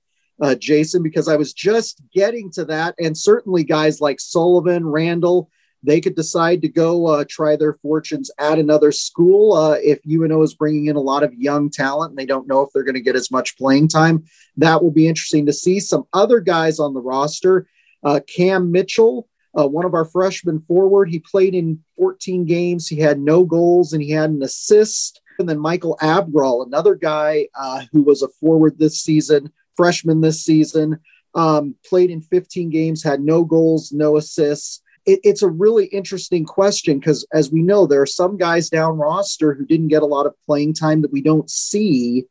[0.40, 2.94] uh, Jason, because I was just getting to that.
[2.98, 5.50] And certainly guys like Sullivan, Randall,
[5.82, 10.42] they could decide to go uh, try their fortunes at another school uh, if UNO
[10.42, 12.94] is bringing in a lot of young talent and they don't know if they're going
[12.94, 14.24] to get as much playing time.
[14.56, 15.80] That will be interesting to see.
[15.80, 17.66] Some other guys on the roster,
[18.04, 19.28] uh, Cam Mitchell,
[19.58, 21.10] uh, one of our freshmen forward.
[21.10, 22.88] He played in 14 games.
[22.88, 25.20] He had no goals and he had an assist.
[25.38, 30.44] And then Michael Abgral, another guy uh, who was a forward this season, freshman this
[30.44, 31.00] season,
[31.34, 34.82] um, played in 15 games, had no goals, no assists.
[35.06, 38.98] It, it's a really interesting question because, as we know, there are some guys down
[38.98, 42.26] roster who didn't get a lot of playing time that we don't see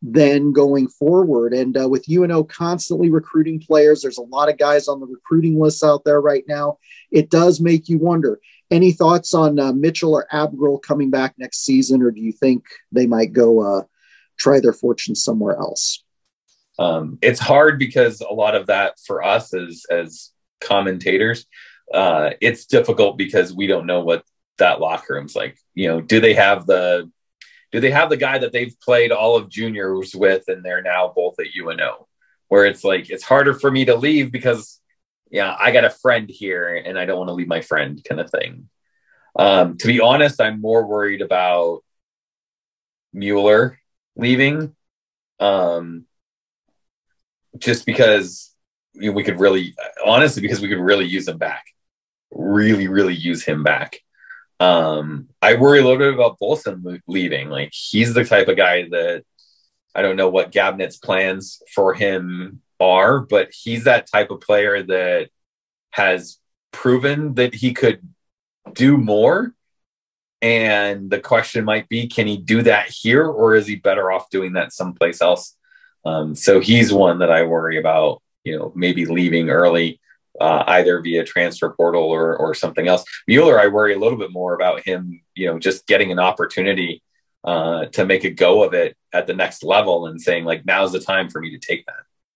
[0.00, 1.52] then going forward.
[1.52, 5.58] And uh, with UNO constantly recruiting players, there's a lot of guys on the recruiting
[5.60, 6.78] lists out there right now.
[7.10, 8.40] It does make you wonder.
[8.70, 12.64] Any thoughts on uh, Mitchell or Abgral coming back next season, or do you think
[12.92, 13.82] they might go uh,
[14.38, 16.04] try their fortunes somewhere else?
[16.78, 21.46] Um, it's hard because a lot of that for us as as commentators,
[21.92, 24.24] uh, it's difficult because we don't know what
[24.58, 25.58] that locker room's like.
[25.74, 27.10] You know, do they have the
[27.70, 31.12] do they have the guy that they've played all of juniors with and they're now
[31.14, 32.06] both at UNO?
[32.48, 34.80] Where it's like it's harder for me to leave because
[35.30, 38.20] yeah, I got a friend here and I don't want to leave my friend kind
[38.20, 38.68] of thing.
[39.38, 41.84] Um, to be honest, I'm more worried about
[43.12, 43.78] Mueller
[44.16, 44.74] leaving.
[45.38, 46.06] Um,
[47.58, 48.54] just because
[48.94, 49.74] we could really
[50.04, 51.64] honestly because we could really use him back.
[52.30, 54.00] Really, really use him back.
[54.60, 57.48] Um, I worry a little bit about Bohlsen leaving.
[57.48, 59.24] Like he's the type of guy that
[59.94, 64.82] I don't know what Gabinet's plans for him are, but he's that type of player
[64.82, 65.30] that
[65.90, 66.38] has
[66.72, 68.00] proven that he could
[68.72, 69.54] do more.
[70.40, 74.30] And the question might be, can he do that here, or is he better off
[74.30, 75.56] doing that someplace else?
[76.04, 78.22] Um, so he's one that I worry about.
[78.44, 80.00] You know, maybe leaving early
[80.40, 83.04] uh, either via transfer portal or or something else.
[83.26, 87.02] Mueller, I worry a little bit more about him, you know, just getting an opportunity
[87.44, 90.92] uh, to make a go of it at the next level and saying like, now's
[90.92, 91.94] the time for me to take that.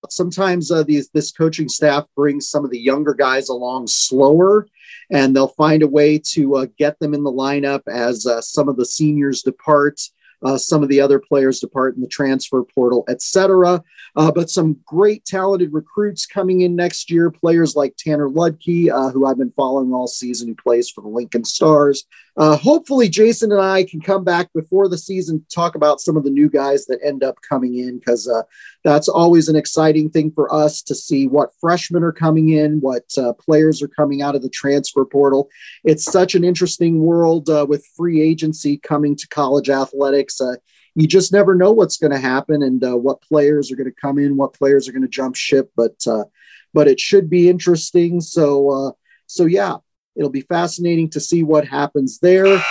[0.08, 4.66] Sometimes uh, these this coaching staff brings some of the younger guys along slower,
[5.10, 8.68] and they'll find a way to uh, get them in the lineup as uh, some
[8.68, 10.00] of the seniors depart
[10.42, 13.82] uh, some of the other players depart in the transfer portal, etc.
[14.16, 17.30] Uh, but some great talented recruits coming in next year.
[17.30, 21.08] Players like Tanner Ludtke, uh, who I've been following all season, who plays for the
[21.08, 22.04] Lincoln Stars.
[22.36, 26.24] Uh, hopefully, Jason and I can come back before the season talk about some of
[26.24, 28.42] the new guys that end up coming in because uh,
[28.84, 33.04] that's always an exciting thing for us to see what freshmen are coming in, what
[33.16, 35.48] uh, players are coming out of the transfer portal.
[35.84, 40.40] It's such an interesting world uh, with free agency coming to college athletics.
[40.40, 40.56] Uh,
[40.94, 44.00] you just never know what's going to happen and uh, what players are going to
[44.00, 45.70] come in, what players are going to jump ship.
[45.76, 46.04] But
[46.74, 48.20] but it should be interesting.
[48.20, 49.76] So so yeah
[50.16, 52.62] It'll be fascinating to see what happens there.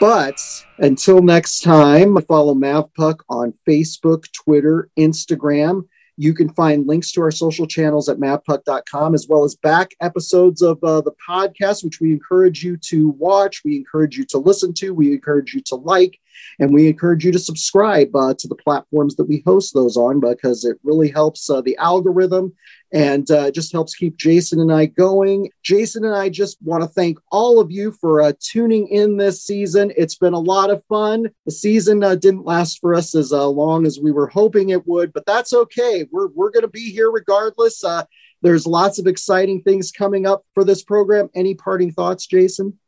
[0.00, 0.40] But
[0.78, 5.86] until next time, follow MavPuck on Facebook, Twitter, Instagram.
[6.20, 10.62] You can find links to our social channels at mavpuck.com as well as back episodes
[10.62, 13.62] of uh, the podcast, which we encourage you to watch.
[13.64, 14.92] We encourage you to listen to.
[14.92, 16.18] We encourage you to like.
[16.58, 20.20] And we encourage you to subscribe uh, to the platforms that we host those on
[20.20, 22.54] because it really helps uh, the algorithm
[22.92, 25.50] and uh, just helps keep Jason and I going.
[25.62, 29.44] Jason and I just want to thank all of you for uh, tuning in this
[29.44, 29.92] season.
[29.96, 31.30] It's been a lot of fun.
[31.44, 34.86] The season uh, didn't last for us as uh, long as we were hoping it
[34.86, 36.06] would, but that's okay.
[36.10, 37.84] We're, we're going to be here regardless.
[37.84, 38.04] Uh,
[38.40, 41.28] there's lots of exciting things coming up for this program.
[41.34, 42.78] Any parting thoughts, Jason?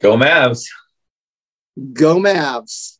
[0.00, 0.64] Go Mavs.
[1.76, 2.98] Go Mavs.